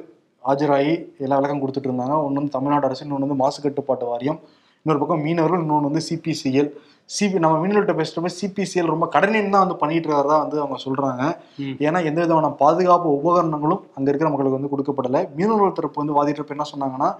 ஆஜராகி 0.45 0.93
எல்லா 1.25 1.37
விளக்கம் 1.39 1.63
கொடுத்துட்டு 1.63 1.89
இருந்தாங்க. 1.91 2.17
ஒன்று 2.25 2.41
வந்து 2.41 2.57
தமிழ்நாடு 2.57 2.87
அரசு 2.89 3.05
இன்னொன்று 3.05 3.27
வந்து 3.27 3.41
மாசு 3.43 3.59
கட்டுப்பாட்டு 3.63 4.07
வாரியம். 4.07 4.39
இன்னொரு 4.87 5.01
பக்கம் 5.01 5.25
மீனவர்கள் 5.27 5.63
இன்னொன்று 5.65 5.91
வந்து 5.91 6.03
சிபிசிஎல் 6.09 6.69
சிபி 7.11 7.39
நம்ம 7.39 7.57
மீனவர்கிட்ட 7.63 7.95
பேசுறப்ப 8.01 8.31
சிபிசிஎல் 8.41 8.93
ரொம்ப 8.93 9.07
கடனின் 9.15 9.53
தான் 9.55 9.63
வந்து 9.65 9.77
பண்ணிட்டு 9.77 10.09
இருக்கிறதா 10.09 10.37
வந்து 10.43 10.59
அவங்க 10.61 10.77
சொல்றாங்க. 10.85 11.23
ம். 11.59 11.75
ஏன்னா 11.87 11.99
எந்த 12.11 12.19
விதமான 12.25 12.49
பாதுகாப்பு 12.63 13.09
உபகரணங்களும் 13.19 13.83
அங்க 13.97 14.09
இருக்கிற 14.11 14.31
மக்களுக்கு 14.31 14.59
வந்து 14.59 14.73
கொடுக்கப்படல. 14.73 15.21
மீனவர்கள் 15.37 15.79
தரப்பு 15.81 16.03
வந்து 16.03 16.17
வாதிட்டப்ப 16.19 16.57
என்ன 16.57 16.67
சொன்னாங்கன்னா 16.73 17.11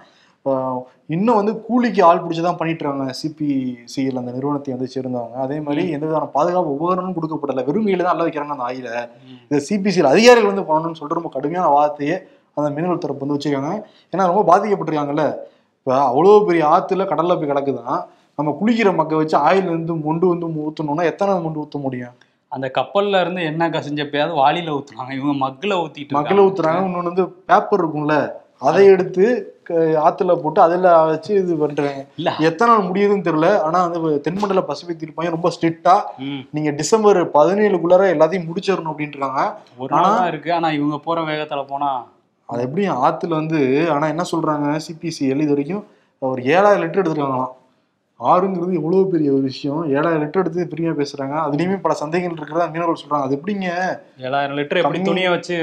இன்னும் 1.15 1.37
வந்து 1.39 1.53
கூலிக்கு 1.67 2.01
ஆள் 2.07 2.21
பிடிச்சி 2.23 2.41
தான் 2.45 2.57
பண்ணிட்டு 2.59 2.83
இருக்காங்க 2.83 3.13
சிபிசிஎல் 3.21 4.19
அந்த 4.21 4.31
நிறுவனத்தை 4.35 4.73
வந்து 4.75 4.91
சேர்ந்தவங்க. 4.93 5.37
அதே 5.45 5.57
மாதிரி 5.59 5.83
எந்த 5.95 6.05
விதமான 6.05 6.29
பாதுகாப்பு 6.37 6.75
உபகரணமும் 6.77 7.17
கொடுக்கப்படல. 7.17 7.65
வெறும் 7.67 7.87
கையில 7.87 8.05
தான் 8.05 8.13
அல்ல 8.15 8.27
வைக்கிறாங்க 8.27 8.55
அந்த 8.55 8.67
ஆயில. 8.69 8.89
இந்த 9.45 9.59
சிபிசிஎல் 9.69 10.11
அதிகாரிகள் 10.13 10.51
வந்து 10.51 10.67
பண்ணணும்னு 10.69 10.99
சொல்லிட்டு 10.99 11.19
ரொம்ப 11.21 11.31
கடுமையான 11.35 11.67
வார்த்தையே 11.77 12.15
அந்த 12.57 12.69
மீனவர் 12.75 13.03
தரப்பு 13.03 13.23
வந்து 13.25 13.37
வச்சிருக்காங்க. 13.37 13.73
ஏன்னா 14.13 14.29
ரொம்ப 14.31 14.43
பாதிக்கப்பட்டிருக்காங்கல்ல. 14.51 15.25
இப்போ 15.77 15.93
அவ்வளோ 16.07 16.45
பெரிய 16.47 16.63
ஆத்துல 16.75 17.05
கடல்ல 17.11 17.35
போய் 17.35 17.51
கிடக்குதான் 17.51 17.99
நம்ம 18.39 18.49
குளிக்கிற 18.59 18.89
மக்க 18.95 19.15
வச்சு 19.15 19.37
ஆயில் 19.37 19.69
இருந்து 19.73 19.93
மொண்டு 20.07 20.25
வந்து 20.27 20.47
ஊற்றணும்னா 20.65 21.05
எத்தனை 21.11 21.31
மொண்டு 21.45 21.61
ஊற்ற 21.63 21.79
முடியும்? 21.85 22.13
அந்த 22.51 22.67
கப்பல்ல 22.77 23.19
இருந்து 23.21 23.41
என்ன 23.43 23.63
கசிஞ்சப்பயாவது 23.69 24.33
வாளியில 24.41 24.75
ஊத்துறாங்க. 24.75 25.11
இவங்க 25.11 25.33
மக்குல 25.45 25.73
ஊத்திட்டு 25.83 26.15
மக்கள் 26.17 26.37
இருக்காங்க. 26.37 26.47
ஊத்துறாங்க. 26.47 26.85
இன்னொன்று 26.87 27.11
வந்து 27.11 27.25
பேப்பர் 27.49 27.81
இருக்கும்ல. 27.81 28.15
அதை 28.67 28.85
எடுத்து 28.85 29.25
ஆத்துல 30.03 30.35
போட்டு 30.41 30.59
அதில் 30.61 30.87
வச்சு 31.11 31.31
இது 31.41 31.55
பண்றாங்க 31.55 32.01
இல்ல. 32.19 32.29
எத்தனை 32.49 32.69
நாள் 32.71 32.87
முடியுதுன்னு 32.89 33.27
தெரியல. 33.27 33.49
ஆனா 33.67 33.79
வந்து 33.87 34.21
தென்மண்டல 34.27 34.61
பசுமை 34.61 34.95
தீர்ப்பாயம் 34.95 35.35
ரொம்ப 35.37 35.51
ஸ்ட்ரிக்டா. 35.55 35.95
நீங்க 36.51 36.71
டிசம்பர் 36.81 37.19
பதினேழுக்குள்ளார 37.37 38.07
எல்லாத்தையும் 38.15 38.47
முடிச்சிடணும் 38.49 38.91
அப்படின்ட்டு 38.93 39.17
இருக்காங்க 39.17 39.43
ஒரு 39.77 39.91
நாள் 39.95 40.29
இருக்கு. 40.33 40.51
ஆனா 40.53 40.71
இவங்க 40.79 40.99
போற 41.07 41.21
வேகத்துல 41.31 41.63
போனா 41.73 41.91
அது 42.49 42.61
எப்படி 42.67 42.85
ஆத்துல 43.07 43.33
வந்து 43.41 43.59
ஆனா 43.91 44.05
என்ன 44.07 44.23
சொல்றாங்க 44.31 44.67
சிபிசிஎல் 44.87 45.43
இது 45.45 45.53
வரைக்கும் 45.55 45.83
ஒரு 46.21 46.41
ஏழாயிரம் 46.55 46.83
லிட்டர் 46.83 47.01
எடுத்துருக்காங்களாம் 47.01 47.55
ஆறுங்கிறது 48.19 48.73
எவ்வளவு 48.73 49.07
பெரிய 49.07 49.31
ஒரு 49.31 49.41
விஷயம். 49.41 49.91
ஏழாயிரம் 49.91 50.23
லிட்டர் 50.23 50.41
எடுத்து 50.41 50.67
பெருமையா 50.71 50.93
பேசுறாங்க. 51.01 51.35
அதுலயுமே 51.45 51.79
பல 51.81 51.93
சந்தேகங்கள் 51.93 52.37
இருக்கிறதா 52.37 52.67
மீனவர்கள் 52.67 53.01
சொல்றாங்க. 53.03 53.21
அது 53.21 53.37
எப்படிங்க? 53.37 53.67
ஏழாயிரம் 54.19 54.57
லிட்டர் 54.59 54.77
எப்படி 54.77 55.01
துணியை 55.01 55.29
வச்சு 55.29 55.53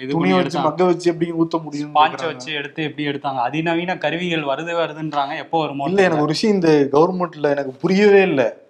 இது 0.00 0.10
துணியை 0.10 0.36
வச்சு 0.36 0.58
மக்க 0.58 0.84
வச்சு 0.84 1.10
எப்படி 1.10 1.32
ஊத்த 1.32 1.62
முடியும் 1.62 1.94
பாஞ்ச 1.94 2.26
வச்சு 2.26 2.52
எடுத்து 2.52 2.82
எப்படி 2.82 3.08
எடுத்தாங்க? 3.08 3.42
அதிநவீன 3.48 3.98
கருவிகள் 3.98 4.42
வருது 4.42 4.74
வருதுன்றாங்க. 4.82 5.36
எப்போ 5.36 5.60
வருமோ 5.60 5.88
இல்ல 5.88 6.02
எனக்கு 6.02 6.22
ஒரு 6.22 6.36
விஷயம் 6.36 6.54
இந்த 6.54 6.88
கவர்மெண்ட்ல 6.92 7.50
எனக்கு 7.50 7.74
புரியவே 7.80 8.22
இல்ல. 8.22 8.64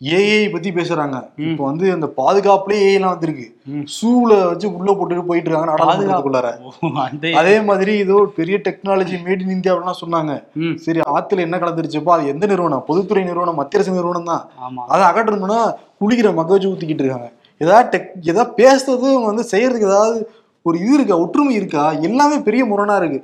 ஏஐ 0.00 0.40
பத்தி 0.54 0.70
பேசுறாங்க. 0.78 1.16
இப்போ 1.50 1.62
வந்து 1.68 1.86
அந்த 1.94 2.06
பாதுகாப்புலயே 2.18 2.80
ஏஐ 2.86 2.96
எல்லாம் 2.96 3.14
வந்திருக்கு. 3.14 3.46
சூல 3.94 4.30
வச்சு 4.48 4.66
உள்ள 4.78 4.88
போட்டுட்டு 4.96 5.24
போயிட்டு 5.28 5.48
இருக்காங்க 5.48 5.68
நாடாளுமன்றத்துக்குள்ளார 5.70 6.48
அதே 7.40 7.54
மாதிரி 7.68 7.92
ஏதோ 8.04 8.16
பெரிய 8.38 8.56
டெக்னாலஜி 8.66 9.16
மேட் 9.26 9.44
இன் 9.44 9.54
இந்தியா 9.56 9.74
அப்படிலாம் 9.74 10.00
சொன்னாங்க. 10.02 10.34
சரி 10.84 11.00
ஆத்துல 11.14 11.46
என்ன 11.46 11.60
கலந்துருச்சுப்போ? 11.62 12.12
அது 12.16 12.32
எந்த 12.34 12.44
நிறுவனம்? 12.52 12.84
பொதுத்துறை 12.90 13.24
நிறுவனம் 13.30 13.58
மத்திய 13.60 13.80
அரசு 13.80 13.98
நிறுவனம் 13.98 14.30
தான். 14.32 14.44
அதை 14.92 15.02
அகற்றணும்னா 15.10 15.60
குளிக்கிற 16.02 16.34
வச்சு 16.40 16.72
ஊத்திக்கிட்டு 16.72 17.04
இருக்காங்க. 17.06 17.30
ஏதாவது 17.60 17.90
டெக் 17.92 18.10
ஏதாவது 18.30 18.50
பேசுறது 18.62 19.08
வந்து 19.30 19.44
செய்யறதுக்கு 19.52 19.90
ஏதாவது 19.92 20.18
ஒரு 20.68 20.76
இது 20.84 20.94
இருக்கா? 20.98 21.16
ஒற்றுமை 21.24 21.52
இருக்கா? 21.58 21.82
எல்லாமே 22.08 22.36
பெரிய 22.46 22.62
முரணா 22.70 22.94
இருக்கு. 23.00 23.20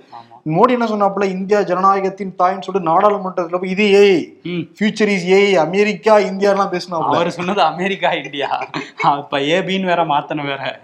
மோடி 0.47 0.71
என்ன 0.71 0.87
சொன்னாப்புல? 0.87 1.23
இந்தியா 1.31 1.61
ஜனநாயகத்தின் 1.61 2.35
தாய்ன்னு 2.39 2.61
சொல்லிட்டு 2.61 2.91
நாடாளுமன்றத்துல 2.91 3.59
போய் 3.59 3.71
இது 3.71 3.87
ம். 4.45 4.63
Future 4.79 5.09
is 5.09 5.27
AI 5.27 5.53
America 5.57 6.19
India 6.19 6.51
எல்லாம் 6.51 6.73
பேசினாப்புல. 6.73 7.15
அவர் 7.15 7.31
சொன்னது 7.31 7.63
அமெரிக்கா 7.63 8.11
இந்தியா. 8.13 8.49
அப்ப 9.03 9.39
ஏபின்னு 9.39 9.85
வேற 9.85 10.05
மாத்தணும் 10.05 10.45
வேற. 10.45 10.81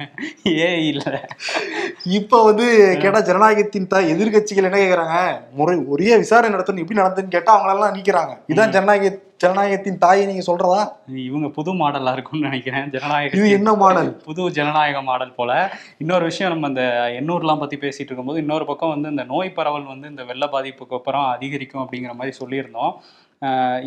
ஏ 0.48 0.86
இல்ல. 0.88 1.28
இப்ப 2.04 2.44
வந்து 2.44 2.66
கேட்டா 3.00 3.20
ஜனநாயகத்தின் 3.20 3.86
தாய் 3.86 4.12
எதிர்க்கட்சிகள் 4.14 4.68
என்ன 4.68 4.78
கேக்குறாங்க? 4.78 5.16
முறை 5.52 5.78
ஒரே 5.86 6.16
விசாரணை 6.16 6.54
நடத்தணும். 6.54 6.78
எப்படி 6.78 7.00
நடந்துன்னு 7.00 7.28
கேட்டா 7.28 7.52
அவங்க 7.52 7.74
எல்லாம் 7.74 7.94
நீக்கிறாங்க. 7.94 8.34
இதான் 8.48 8.70
ஜனநாயக 8.70 9.10
ஜனநாயகத்தின் 9.42 9.98
தாயை 9.98 10.26
நீங்க 10.26 10.42
சொல்றதா? 10.52 10.80
இவங்க 11.28 11.48
புது 11.48 11.70
மாடலா 11.72 12.12
இருக்கும்னு 12.12 12.46
நினைக்கிறேன். 12.46 12.86
இது 12.86 12.98
ஜனநாயக 12.98 13.50
என்ன 13.58 13.72
மாடல்? 13.74 14.10
புது 14.24 14.50
ஜனநாயக 14.50 15.02
மாடல் 15.02 15.34
போல. 15.34 15.50
இன்னொரு 15.98 16.24
விஷயம் 16.24 16.52
நம்ம 16.52 16.68
இந்த 16.68 16.84
எண்ணூர்லாம் 17.20 17.58
பத்தி 17.58 17.76
பேசிட்டு 17.76 18.08
இருக்கும்போது 18.10 18.40
இன்னொரு 18.40 18.64
பக்கம் 18.64 18.88
வந்து 18.88 19.08
இந்த 19.08 19.24
நோய் 19.24 19.50
பரவல் 19.50 19.84
வந்து 19.84 20.08
இந்த 20.08 20.24
வெள்ள 20.24 20.46
பாதிப்புக்கு 20.46 20.98
அப்புறம் 21.00 21.26
அதிகரிக்கும் 21.26 21.82
அப்படிங்கிற 21.84 22.14
மாதிரி 22.14 22.36
சொல்லியிருந்தோம். 22.42 22.92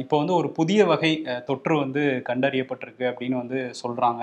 இப்போ 0.01 0.15
வந்து 0.19 0.33
ஒரு 0.35 0.49
புதிய 0.57 0.81
வகை 0.87 1.09
தொற்று 1.47 1.75
வந்து 1.79 2.01
கண்டறியப்பட்டிருக்கு 2.27 3.05
அப்படின்னு 3.09 3.37
வந்து 3.39 3.57
சொல்றாங்க. 3.79 4.21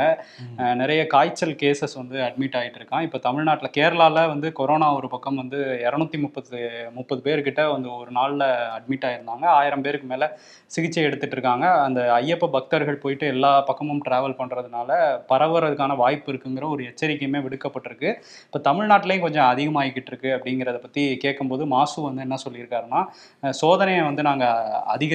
அஹ், 0.60 0.76
நிறைய 0.80 1.00
காய்ச்சல் 1.10 1.54
கேசஸ் 1.60 1.94
வந்து 1.98 2.16
அட்மிட் 2.26 2.56
ஆயிட்டு 2.58 2.78
இருக்கான். 2.80 3.04
இப்போ 3.06 3.18
தமிழ்நாட்டில் 3.26 3.74
கேரளால 3.74 3.96
வந்து 4.30 4.50
கொரோனா 4.58 4.88
ஒரு 4.96 5.08
பக்கம் 5.08 5.40
வந்து 5.40 5.58
இரநூத்தி 5.84 6.20
முப்பது 6.22 6.60
முப்பது 6.94 7.20
பேர்கிட்ட 7.26 7.46
வந்து 7.72 7.90
ஒரு 7.98 8.12
நாள்ல 8.16 8.42
அட்மிட் 8.76 9.06
ஆயிருந்தாங்க. 9.08 9.26
ஆயிரம் 9.58 9.84
பேருக்கு 9.84 10.08
மேல 10.08 10.24
சிகிச்சை 10.70 11.02
எடுத்துட்டு 11.04 11.36
இருக்காங்க. 11.36 11.54
அந்த 11.84 12.00
ஐயப்ப 12.18 12.50
பக்தர்கள் 12.54 13.02
போயிட்டு 13.02 13.26
எல்லா 13.34 13.52
பக்கமும் 13.68 14.02
டிராவல் 14.04 14.38
பண்றதுனால 14.38 14.90
பரவுறதுக்கான 15.30 15.96
வாய்ப்பு 15.98 16.28
இருக்குங்கிற 16.32 16.66
ஒரு 16.74 16.82
எச்சரிக்கையுமே 16.90 17.42
விடுக்கப்பட்டிருக்கு. 17.44 18.10
இப்போ 18.46 18.60
தமிழ்நாட்டிலையும் 18.66 19.26
கொஞ்சம் 19.26 19.48
அதிகமாகிக்கிட்டு 19.50 20.12
இருக்கு 20.12 20.30
அப்படிங்கிறத 20.36 20.80
பத்தி 20.80 21.04
கேட்கும்போது 21.22 21.62
மாசு 21.72 21.96
வந்து 22.04 22.24
என்ன 22.24 22.38
சொல்லியிருக்காருன்னா 22.42 23.02
சோதனையை 23.58 24.02
வந்து 24.06 24.22
நாங்க 24.28 24.44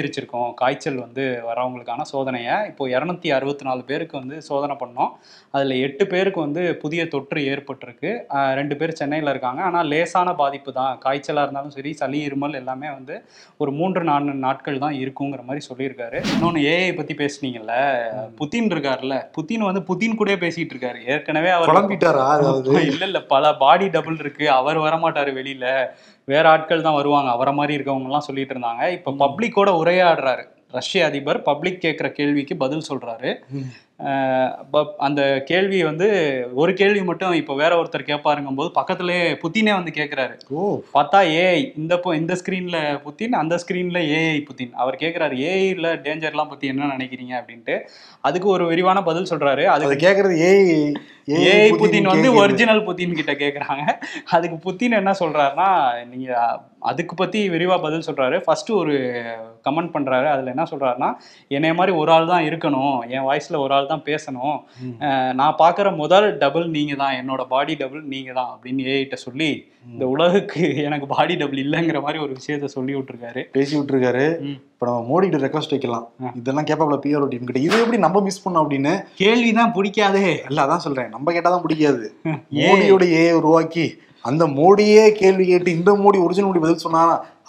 அதிகரிச்சிருக்கோம். 0.04 0.54
காய்ச்சல் 0.54 0.96
வந்து 0.96 1.44
வரவங்களுக்கான 1.50 2.02
சோதனையை. 2.14 2.66
இப்போ 2.66 2.88
இரநூத்தி 2.88 3.34
அறுபத்தி 3.34 3.66
நாலு 3.66 3.84
பேருக்கு 3.84 4.18
வந்து 4.18 4.42
சோதனை 4.42 4.76
பண்ணோம். 4.80 5.12
அதில் 5.54 5.74
எட்டு 5.86 6.04
பேருக்கு 6.12 6.40
வந்து 6.44 6.62
புதிய 6.84 7.02
தொற்று 7.08 7.40
ஏற்பட்டிருக்கு. 7.52 8.12
ரெண்டு 8.60 8.76
பேர் 8.80 8.96
சென்னையில் 9.00 9.32
இருக்காங்க. 9.34 9.62
ஆனால் 9.68 9.90
லேசான 9.92 10.30
பாதிப்பு 10.40 10.72
தான். 10.78 10.94
காய்ச்சலாக 11.04 11.46
இருந்தாலும் 11.46 11.74
சரி 11.76 11.92
சளி 12.00 12.20
இருமல் 12.28 12.58
எல்லாமே 12.62 12.90
வந்து 12.96 13.16
ஒரு 13.60 13.72
மூன்று 13.80 14.04
நான்கு 14.10 14.34
நாட்கள் 14.46 14.82
தான் 14.86 14.96
இருக்குங்கிற 15.02 15.44
மாதிரி 15.50 15.64
சொல்லியிருக்காரு. 15.70 16.20
இன்னொன்று 16.34 16.64
ஏஐ 16.72 16.90
பற்றி 17.00 17.16
பேசுனீங்கல்ல 17.22 17.76
புதின் 18.42 18.72
இருக்காருல்ல. 18.74 19.18
புதின் 19.38 19.68
வந்து 19.70 19.84
புதின் 19.92 20.20
கூட 20.22 20.38
பேசிட்டு 20.46 20.76
இருக்காரு. 20.76 21.02
ஏற்கனவே 21.16 21.52
அவர் 21.58 21.72
குழம்பிட்டாரா 21.72 22.26
இல்ல 22.92 23.04
இல்ல. 23.10 23.22
பல 23.36 23.54
பாடி 23.64 23.88
டபுள் 23.98 24.20
இருக்கு. 24.24 24.48
அவர் 24.60 24.80
வரமாட்டாரு 24.88 25.34
வெளியில. 25.40 25.68
வேற 26.28 26.46
ஆட்கள் 26.50 26.86
தான் 26.88 27.00
வருவாங்க. 27.00 27.30
அவரை 27.38 27.54
மாதிரி 27.54 27.78
இருக்கவங்க 27.78 28.10
எல்லாம் 28.12 28.28
சொல்லிட்டு 28.30 28.56
இருந்தாங்க. 28.56 28.84
இப்ப 28.98 29.16
பப்ளிக்கோட 29.24 29.72
உரையாடுறாரு. 29.82 30.44
ரஷ்ய 30.74 31.08
அதிபர் 31.08 31.40
பப்ளிக் 31.48 31.84
கேட்குற 31.84 32.08
கேள்விக்கு 32.20 32.54
பதில் 32.62 32.88
சொல்றாரு. 32.88 33.32
அந்த 34.98 35.44
கேள்வி 35.46 35.84
வந்து 35.84 36.08
ஒரு 36.54 36.74
கேள்வி 36.74 37.04
மட்டும் 37.04 37.34
இப்போ 37.34 37.56
வேற 37.56 37.82
ஒருத்தர் 37.82 38.08
கேட்பாருங்கும் 38.08 38.56
போது 38.56 38.70
பக்கத்துலயே 38.76 39.38
புத்தினே 39.44 39.74
வந்து 39.74 39.92
கேட்குறாரு 39.92 40.36
ஓ. 40.50 40.62
பார்த்தா 40.94 41.20
ஏஐ 41.38 41.72
இந்த 41.78 42.02
இந்த 42.16 42.34
ஸ்க்ரீன்ல 42.34 42.78
புத்தின் 43.06 43.40
அந்த 43.42 43.56
ஸ்க்ரீன்ல 43.56 44.00
ஏஐ 44.18 44.44
புத்தின். 44.50 44.74
அவர் 44.74 44.96
கேட்குறாரு 44.96 45.38
ஏஐல 45.50 45.90
டேஞ்சர்லாம் 46.06 46.50
பத்தி 46.50 46.68
என்ன 46.68 46.92
நினைக்கிறீங்க 46.96 47.34
அப்படின்ட்டு. 47.42 47.78
அதுக்கு 48.22 48.50
ஒரு 48.50 48.66
விரிவான 48.66 49.04
பதில் 49.04 49.32
சொல்றாரு. 49.32 49.66
அதை 49.66 49.96
கேக்குறது 49.98 50.38
ஏஐ 50.50 50.78
ஏஐ 51.48 51.70
புத்தின் 51.74 52.04
வந்து 52.04 52.34
ஒரிஜினல் 52.34 52.86
புத்தின் 52.86 53.14
கிட்ட 53.14 53.32
கேக்குறாங்க. 53.34 53.84
அதுக்கு 54.30 54.58
புத்தின் 54.66 54.98
என்ன 54.98 55.12
சொல்றாருன்னா 55.20 55.70
நீங்க 56.06 56.32
அதுக்கு 56.80 57.16
பத்தி 57.16 57.50
விரிவா 57.50 57.82
பதில் 57.82 58.08
சொல்றாரு. 58.08 58.40
ஃபர்ஸ்ட் 58.46 58.72
ஒரு 58.72 58.94
கமெண்ட் 59.64 59.94
பண்றாரு. 59.94 60.28
அதுல 60.28 60.50
என்ன 60.50 60.64
சொல்றாருன்னா 60.72 61.10
என்னைய 61.48 61.74
மாதிரி 61.74 61.98
ஒரு 61.98 62.12
ஆள் 62.12 62.28
தான் 62.28 62.44
இருக்கணும். 62.44 63.10
என் 63.10 63.28
வாய்ஸ்ல 63.28 63.58
ஒரு 63.58 63.74
ஆள் 63.74 63.83
தான் 63.92 64.04
பேசணும். 64.10 64.58
நான் 65.40 65.60
பார்க்குற 65.62 65.96
முதல் 65.96 66.28
டபுள் 66.38 66.66
நீங்க 66.78 66.96
தான். 67.02 67.16
என்னோட 67.22 67.44
பாடி 67.54 67.76
டபுள் 67.76 68.04
நீங்க 68.14 68.34
தான் 68.34 68.52
அப்படின்னு 68.54 68.84
ஏஐட்ட 68.94 69.20
சொல்லி 69.28 69.52
இந்த 69.92 70.06
உலகுக்கு 70.08 70.62
எனக்கு 70.88 71.08
பாடி 71.14 71.36
டபுள் 71.36 71.62
இல்லைங்கிற 71.64 72.02
மாதிரி 72.02 72.20
ஒரு 72.26 72.34
விஷயத்த 72.40 72.70
சொல்லி 72.76 72.94
விட்டுருக்காரு. 72.96 73.42
பேசி 73.58 73.74
விட்டுருக்காரு. 73.78 74.26
இப்ப 74.54 74.86
நம்ம 74.90 75.02
மோடி 75.10 75.26
கிட்ட 75.28 75.42
ரெக்வஸ்ட் 75.48 75.74
வைக்கலாம். 75.76 76.06
இதெல்லாம் 76.36 76.68
கேப்பாப்ல 76.70 76.98
பிஆர் 77.06 77.28
டீம் 77.34 77.50
கிட்ட. 77.50 77.60
இது 77.60 77.82
எப்படி 77.84 77.98
நம்ம 77.98 78.22
மிஸ் 78.22 78.44
பண்ணோம் 78.46 78.64
அப்படின்னு 78.64 78.94
கேள்விதான் 79.22 79.76
பிடிக்காதே. 79.78 80.26
இல்ல 80.50 80.66
அதான் 80.66 80.86
சொல்றேன். 80.88 81.10
நம்ம 81.10 81.34
கேட்டாதான் 81.34 81.66
பிடிக்காது. 81.68 82.06
ஏன்? 82.30 82.40
மோடியோட 82.70 83.06
ஏ 83.20 83.26
உருவாக்கி 83.42 83.86
அந்த 84.26 84.44
மோடியே 84.58 85.04
கேள்வி 85.12 85.46
கேட்டு 85.46 85.70
இந்த 85.72 85.92
மோடி 85.94 86.18
ஒரிஜினல் 86.26 86.50
மோடி 86.50 86.60
பதில் 86.60 86.84
சொன்னா 86.86 87.02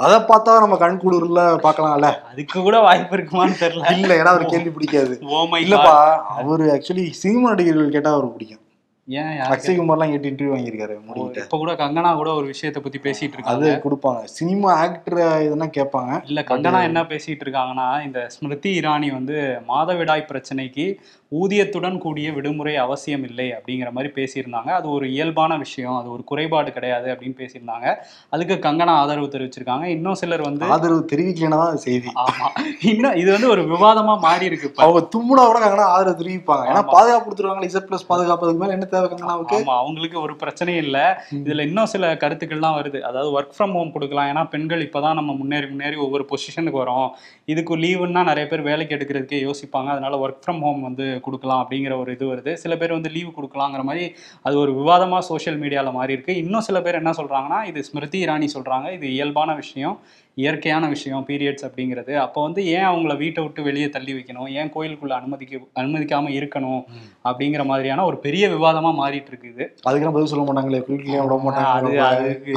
அதை 0.05 0.17
பார்த்தா 0.31 0.53
நம்ம 0.61 0.77
கண் 0.77 1.01
குளிர்ல 1.03 1.43
பாக்கலாம்ல 1.65 2.09
அதுக்கு 2.31 2.57
கூட 2.63 2.77
வாய்ப்பு 2.81 3.17
இருக்குமான்னு 3.17 3.61
தெரியல. 3.61 3.93
இல்ல 3.99 4.13
ஏன்னா 4.21 4.33
அவர் 4.35 4.53
கேள்வி 4.53 4.71
பிடிக்காது. 4.71 5.15
ஓமை 5.39 5.61
இல்லப்பா 5.67 5.97
அவரு 6.41 6.67
ஆக்சுவலி 6.77 7.05
சினிமா 7.23 7.51
நடிகர்கள் 7.51 7.95
கேட்டா 7.97 8.13
அவருக்கு 8.13 8.37
பிடிக்கும். 8.37 8.64
ஏன் 9.09 9.33
யாருக்கு? 9.33 9.55
அக்ஷய் 9.55 9.79
குமார்லாம் 9.79 10.11
கேட்டு 10.11 10.31
இன்டர்வியூ 10.31 10.53
வாங்கியிருக்காரு 10.53 10.95
மோடி 10.99 11.19
கிட்ட 11.23 11.41
இப்ப 11.41 11.57
கூட 11.57 11.73
கங்கனா 11.73 12.17
கூட 12.17 12.31
ஒரு 12.35 12.47
விஷயத்தை 12.47 12.83
பத்தி 12.83 12.99
பேசிட்டு 12.99 13.43
அது 13.45 13.65
இருக்காங்க. 13.65 13.81
கொடுப்பாங்க. 13.85 14.21
சினிமா 14.35 14.73
ஆக்டர் 14.77 15.19
இதெல்லாம் 15.47 15.75
கேட்பாங்க. 15.77 16.13
இல்ல 16.27 16.41
கங்கனா 16.43 16.81
என்ன 16.83 17.03
பேசிட்டு 17.05 17.45
இருக்காங்கன்னா 17.47 18.05
இந்த 18.05 18.29
ஸ்மிருதி 18.31 18.81
இரானி 18.81 19.13
வந்து 19.13 19.37
மாதவிடாய் 19.69 20.29
பிரச்சனைக்கு 20.31 20.87
ஊதியத்துடன் 21.33 21.99
கூடிய 21.99 22.33
விடுமுறை 22.33 22.77
அவசியம் 22.77 23.25
இல்லை 23.25 23.53
அப்படிங்கிற 23.53 23.91
மாதிரி 23.91 24.11
பேசியிருந்தாங்க. 24.15 24.71
அது 24.71 24.91
ஒரு 24.91 25.07
இயல்பான 25.11 25.57
விஷயம். 25.57 25.97
அது 25.97 26.11
ஒரு 26.11 26.25
குறைபாடு 26.25 26.73
கிடையாது 26.73 27.09
அப்படின்னு 27.11 27.39
பேசியிருந்தாங்க. 27.39 27.87
அதுக்கு 28.31 28.55
கங்கனா 28.67 28.95
ஆதரவு 28.95 29.33
தெரிவிச்சிருக்காங்க. 29.33 29.87
இன்னும் 29.91 30.15
சிலர் 30.15 30.43
வந்து 30.43 30.67
ஆதரவு 30.71 31.09
தெரிவிக்கலன்னா 31.13 31.59
தான் 31.63 31.73
அது 31.73 31.85
செய்தி. 31.87 32.11
ஆமா. 32.25 32.49
இன்னும் 32.85 33.15
இது 33.15 33.31
வந்து 33.33 33.49
ஒரு 33.49 33.63
விவாதமா 33.73 34.17
மாறி 34.19 34.45
இருக்கு 34.45 34.71
அவங்க 34.79 35.03
தும்முனா 35.15 35.45
கூட 35.47 35.61
கங்கனா 35.61 35.89
ஆதரவு 35.93 36.21
தெரிவிப்பாங்க. 36.23 36.67
ஏன்னா. 36.71 36.85
பாதுகாப்பு 36.95 37.27
கொடுத்துருவாங்க 37.27 37.71
இசட் 37.71 37.91
பிளஸ் 37.91 38.09
பாதுகாப்பதுக்கு 38.09 38.63
மேல 38.63 38.77
என்ன 38.79 38.89
தேவை 38.95 39.09
கங்கனாவுக்கு 39.11 39.59
அவங்களுக்கு 39.81 40.19
ஒரு 40.25 40.37
பிரச்சனையும் 40.43 40.83
இல்ல. 40.87 40.99
இதுல 41.43 41.67
இன்னும் 41.69 41.91
சில 41.95 42.13
கருத்துக்கள்லாம் 42.25 42.77
வருது. 42.79 43.01
அதாவது 43.11 43.31
ஒர்க் 43.37 43.55
ஃப்ரம் 43.57 43.75
ஹோம் 43.79 43.93
கொடுக்கலாம். 43.97 44.29
ஏன்னா 44.33 44.43
பெண்கள் 44.55 44.85
இப்பதான் 44.89 45.19
நம்ம 45.21 45.35
முன்னேறி 45.41 45.69
முன்னேறி 45.73 45.99
ஒவ்வொரு 46.07 46.27
பொசிஷனுக்கு 46.33 46.81
வரோம். 46.83 47.09
இதுக்கு 47.53 47.77
லீவுன்னா 47.85 48.23
நிறைய 48.31 48.47
பேர் 48.53 48.67
வேலைக்கு 48.71 48.97
எடுக்கிறதுக்கே 48.97 49.41
யோசிப்பாங்க. 49.49 49.91
அதனால 49.95 50.21
ஒர்க் 50.27 50.43
ஃப்ரம் 50.45 50.63
ஹோம் 50.67 50.83
வந்து 50.89 51.07
கொடுக்கலாம் 51.29 51.63
அப்படிங்கிற 51.65 51.95
ஒரு 52.03 52.13
இது 52.17 52.27
வருது. 52.33 52.53
சில 52.65 52.73
பேர் 52.77 52.97
வந்து 52.97 53.13
லீவு 53.17 53.33
கொடுக்கலாங்கிற 53.39 53.85
மாதிரி 53.91 54.05
அது 54.43 54.59
ஒரு 54.65 54.73
விவாதமா 54.81 55.19
சோஷியல் 55.31 55.61
மீடியால 55.61 55.93
மாறி 55.99 56.13
இருக்கு. 56.17 56.35
இன்னும் 56.45 56.67
சில 56.69 56.81
பேர் 56.83 57.01
என்ன 57.03 57.15
சொல்றாங்கன்னா 57.21 57.61
இது 57.71 57.83
ஸ்மிருதி 57.85 58.21
இரானி 58.27 58.49
சொல்றாங்க. 58.57 58.87
இது 58.99 59.07
இயல்பான 59.17 59.55
விஷயம். 59.55 59.97
இயற்கையான 60.43 60.85
விஷயம் 60.93 61.27
பீரியட்ஸ் 61.29 61.67
அப்படிங்கிறது. 61.67 62.13
அப்போ 62.25 62.39
வந்து 62.43 62.61
ஏன் 62.77 62.87
அவங்கள 62.91 63.13
வீட்டை 63.17 63.41
விட்டு 63.45 63.63
வெளியே 63.69 63.89
தள்ளி 63.97 64.13
வைக்கணும்? 64.17 64.49
ஏன் 64.61 64.73
கோயிலுக்குள்ள 64.75 65.15
அனுமதிக்க 65.21 65.61
அனுமதிக்காம 65.81 66.33
இருக்கணும்? 66.39 66.83
அப்படிங்கிற 67.29 67.65
மாதிரியான 67.71 68.05
ஒரு 68.05 68.17
பெரிய 68.27 68.49
விவாதமா 68.55 68.91
மாறிட்டு 69.01 69.31
இருக்கு 69.33 69.53
இது 69.53 69.65
அதுக்கெல்லாம் 69.87 70.17
பதில் 70.17 70.33
சொல்ல 70.33 70.45
மாட்டாங்களே 70.49 70.81
குளிக்கலாம் 70.89 71.25
விட 71.27 71.37
அது 71.37 71.45
மாட்டாங்க 71.47 72.01
அதுக்கு 72.11 72.55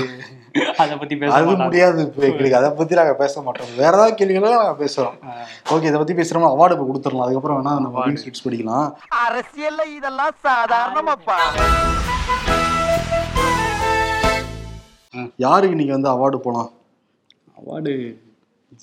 அதை 0.82 0.94
பத்தி 1.02 1.16
பேச. 1.22 1.42
முடியாது 1.64 2.02
எங்களுக்கு. 2.28 2.56
அதை 2.60 2.70
பத்தி 2.80 2.98
நாங்க 3.00 3.14
பேச 3.22 3.42
மாட்டோம். 3.48 3.72
வேற 3.82 3.92
ஏதாவது 3.98 4.18
கேள்விகளோ 4.20 4.54
நாங்க 4.62 4.78
பேசுறோம். 4.84 5.18
ஓகே 5.74 5.90
இதை 5.90 5.98
பத்தி 6.02 6.16
பேசுறோம் 6.20 6.48
அவார்டு 6.54 6.76
இப்ப 6.78 6.88
கொடுத்துடலாம். 6.90 7.26
அதுக்கப்புறம் 7.26 7.60
வேணா 7.60 7.74
நம்ம 7.86 8.06
Streets 8.24 8.44
படிக்கலாம். 8.46 8.88
அரசியல்ல 9.26 9.86
இதெல்லாம் 9.98 10.36
சாதாரணமாப்பா. 10.48 11.38
யாருக்கு 15.46 15.76
இன்னைக்கு 15.76 15.98
வந்து 15.98 16.14
அவார்டு 16.16 16.40
போலாம்? 16.48 16.72
அவார்டு 17.60 17.94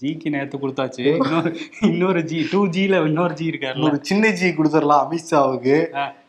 ஜிக்கு 0.00 0.28
நேத்து 0.34 0.56
கொடுத்தாச்சு. 0.58 1.04
இன்னொரு 1.22 1.50
இன்னொரு 1.88 2.20
ஜி 2.30 2.38
டூ 2.50 2.60
ஜில 2.76 3.00
இன்னொரு 3.08 3.34
ஜி 3.40 3.46
இருக்காருல்ல. 3.50 3.86
ஒரு 3.88 3.98
சின்ன 4.08 4.30
ஜி 4.40 4.48
கொடுத்துடலாம் 4.58 5.02
அமித்ஷாவுக்கு. 5.04 5.76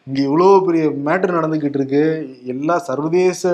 இங்க 0.08 0.20
இவ்வளவு 0.30 0.66
பெரிய 0.66 0.86
மேட்டர் 1.08 1.38
நடந்துகிட்டு 1.38 1.80
இருக்கு. 1.80 2.04
எல்லா 2.54 2.78
சர்வதேச 2.90 3.52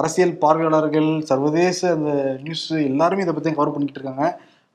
அரசியல் 0.00 0.34
பார்வையாளர்கள் 0.42 1.10
சர்வதேச 1.30 1.80
அந்த 1.96 2.12
நியூஸ் 2.42 2.66
எல்லாருமே 2.90 3.24
இதை 3.24 3.34
பத்தி 3.34 3.52
கவர் 3.52 3.72
பண்ணிக்கிட்டு 3.74 4.00
இருக்காங்க. 4.00 4.26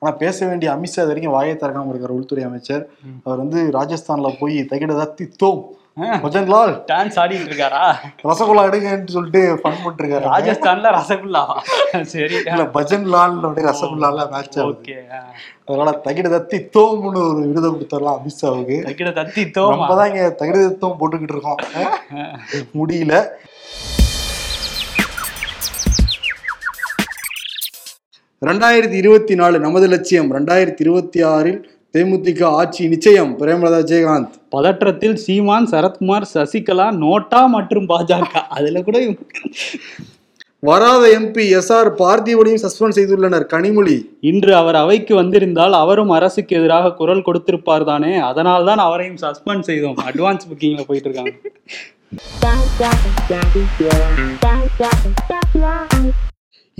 ஆனா 0.01 0.11
பேச 0.23 0.37
வேண்டிய 0.47 0.69
அமித்ஷா 0.75 1.01
இது 1.01 1.11
வரைக்கும் 1.11 1.35
வாயை 1.35 1.53
திறக்காம 1.59 1.91
இருக்கார் 1.91 2.17
உள்துறை 2.17 2.43
அமைச்சர். 2.49 2.83
அவர் 3.23 3.41
வந்து 3.43 3.59
ராஜஸ்தான்ல 3.77 4.31
போய் 4.39 4.57
தகிட 4.71 4.93
தத்தி 5.01 5.25
தோம். 5.43 5.61
பஜன்லால் 5.97 6.71
டான்ஸ் 6.87 7.17
ஆடிட்டு 7.21 7.49
இருக்காரா 7.49 7.81
ரசகுல்லா 8.23 8.63
எடுங்கன்னு 8.69 9.13
சொல்லிட்டு 9.15 9.41
ஃபன் 9.59 9.77
பண்ணிட்டு 9.77 10.01
இருக்காரு 10.03 10.25
ராஜஸ்தான்ல 10.31 10.91
ரசகுல்லாவா 10.95 11.55
சரி. 12.13 12.37
இல்ல 12.47 12.63
பஜன் 12.77 13.05
லால் 13.13 13.35
அப்படியே 13.41 13.67
ரசகுல்லால 13.69 14.25
மேட்ச் 14.31 14.57
ஓகே 14.65 14.95
அதனால 15.67 15.91
தகிட 16.07 16.27
தத்தி 16.35 16.59
தோம்னு 16.75 17.21
ஒரு 17.25 17.41
விருதை 17.49 17.69
கொடுத்துடலாம் 17.69 18.17
அமித்ஷாவுக்கு 18.19 18.77
தைக்கிற 18.87 19.11
தத்தி 19.19 19.43
தோமா? 19.57 19.75
நம்ம 19.75 19.97
தான் 19.99 20.11
இங்க 20.11 20.23
தகிட 20.41 20.57
தத்தம் 20.65 20.97
போட்டுக்கிட்டு 20.99 21.35
இருக்கோம். 21.35 21.59
முடியல. 22.75 23.13
ரெண்டாயிரத்தி 28.41 28.97
இருபத்தி 29.01 29.33
நாலு 29.35 29.57
நமது 29.59 29.87
லட்சியம். 29.87 30.29
ரெண்டாயிரத்தி 30.35 30.81
இருபத்தி 30.81 31.19
ஆறில் 31.29 31.59
தேமுதிக 31.95 32.43
ஆட்சி 32.59 32.83
நிச்சயம். 32.93 33.31
பிரேமலதா 33.39 33.79
விஜயகாந்த் 33.81 34.31
பதற்றத்தில் 34.55 35.17
சீமான் 35.25 35.67
சரத்குமார் 35.73 36.25
சசிகலா 36.33 36.87
நோட்டா 37.03 37.41
மற்றும் 37.55 37.89
பாஜக. 37.91 38.33
அதுல 38.57 38.81
கூட 38.87 38.97
வராத 40.69 41.03
எம்பி 41.17 41.45
எஸ் 41.57 41.71
ஆர் 41.77 41.89
பார்த்திபனையும் 42.01 42.61
சஸ்பெண்ட் 42.65 42.97
செய்துள்ளனர். 42.97 43.45
கனிமொழி. 43.53 43.95
இன்று 44.31 44.51
அவர் 44.61 44.77
அவைக்கு 44.81 45.13
வந்திருந்தால் 45.21 45.75
அவரும் 45.83 46.13
அரசுக்கு 46.17 46.55
எதிராக 46.59 46.93
குரல் 46.99 47.25
கொடுத்திருப்பார் 47.27 47.87
தானே. 47.91 48.13
அதனால் 48.29 48.67
தான் 48.69 48.83
அவரையும் 48.87 49.21
சஸ்பெண்ட் 49.25 49.67
செய்தோம். 49.69 49.97
அட்வான்ஸ் 50.09 50.49
புக்கிங்ல 50.51 50.83
போயிட்டு 50.89 51.09
இருக்காங்க 51.09 51.31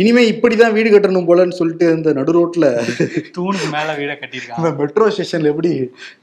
இனிமே 0.02 0.22
இப்படிதான் 0.32 0.76
வீடு 0.76 0.90
கட்டணும் 0.92 1.28
போலன்னு 1.30 1.58
சொல்லிட்டு 1.58 1.88
இந்த 1.96 2.10
நடு 2.18 2.32
ரோட்ல 2.38 2.68
தூணுக்கு 3.36 3.68
மேல 3.76 3.90
வீட 4.00 4.14
கட்டியிருக்காங்க. 4.22 4.72
மெட்ரோ 4.80 5.08
ஸ்டேஷன்ல 5.16 5.52
எப்படி 5.54 5.72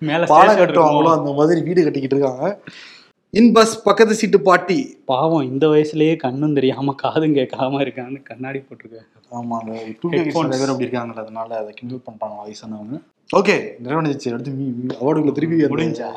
மேல 0.08 0.26
பாலம் 0.32 0.60
கட்டுவாங்களோ. 0.60 1.10
அந்த 1.18 1.32
மாதிரி 1.38 1.60
வீடு 1.68 1.84
கட்டிக்கிட்டு 1.84 2.16
இருக்காங்க. 2.16 2.48
இன் 3.40 3.52
பஸ் 3.56 3.74
பக்கத்து 3.86 4.14
சீட்டு 4.20 4.38
பாட்டி. 4.48 4.78
பாவம் 5.12 5.46
இந்த 5.50 5.64
வயசுலயே 5.72 6.16
கண்ணும் 6.24 6.56
தெரியாம 6.58 6.94
காதும் 7.04 7.36
கேட்காம 7.38 7.80
இருக்கான்னு 7.86 8.18
கண்ணாடி 8.30 8.60
போட்டிருக்காரு 8.66 9.08
ஆமா 9.38 9.56
அந்த 9.62 10.52
பேர் 10.60 10.72
அப்படி 10.72 10.86
இருக்காங்கல்ல 10.86 11.24
அதனால 11.26 11.50
அதை 11.60 11.70
கிண்டல் 11.78 12.04
பண்றாங்க 12.06 12.36
வயசானவங்க. 12.44 12.96
ஓகே 13.38 13.56
நிறைவடைஞ்சிச்சு. 13.82 14.32
அடுத்து 14.34 14.98
அவார்டுக்குள்ள 15.00 15.34
திருப்பி 15.38 15.62
முடிஞ்சா? 15.74 16.08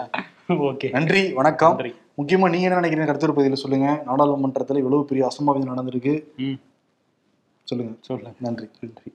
ஓகே 0.70 0.88
நன்றி 0.98 1.24
வணக்கம். 1.40 1.76
முக்கியமா 2.20 2.48
நீங்க 2.54 2.68
என்ன 2.68 2.80
நினைக்கிறீங்க 2.80 3.10
கருத்து 3.10 3.40
பதில 3.40 3.64
சொல்லுங்க. 3.64 3.90
நாடாளுமன்றத்துல 4.10 4.82
இவ்வளவு 4.84 5.10
பெரிய 5.10 5.28
அசம்பாவிதம் 5.32 5.74
நடந்திருக்கு. 5.74 6.16
சொல்லுங்கள் 7.64 8.00
சொல்லுங்க. 8.02 8.32
நன்றி 8.40 8.68
நன்றி. 8.82 9.12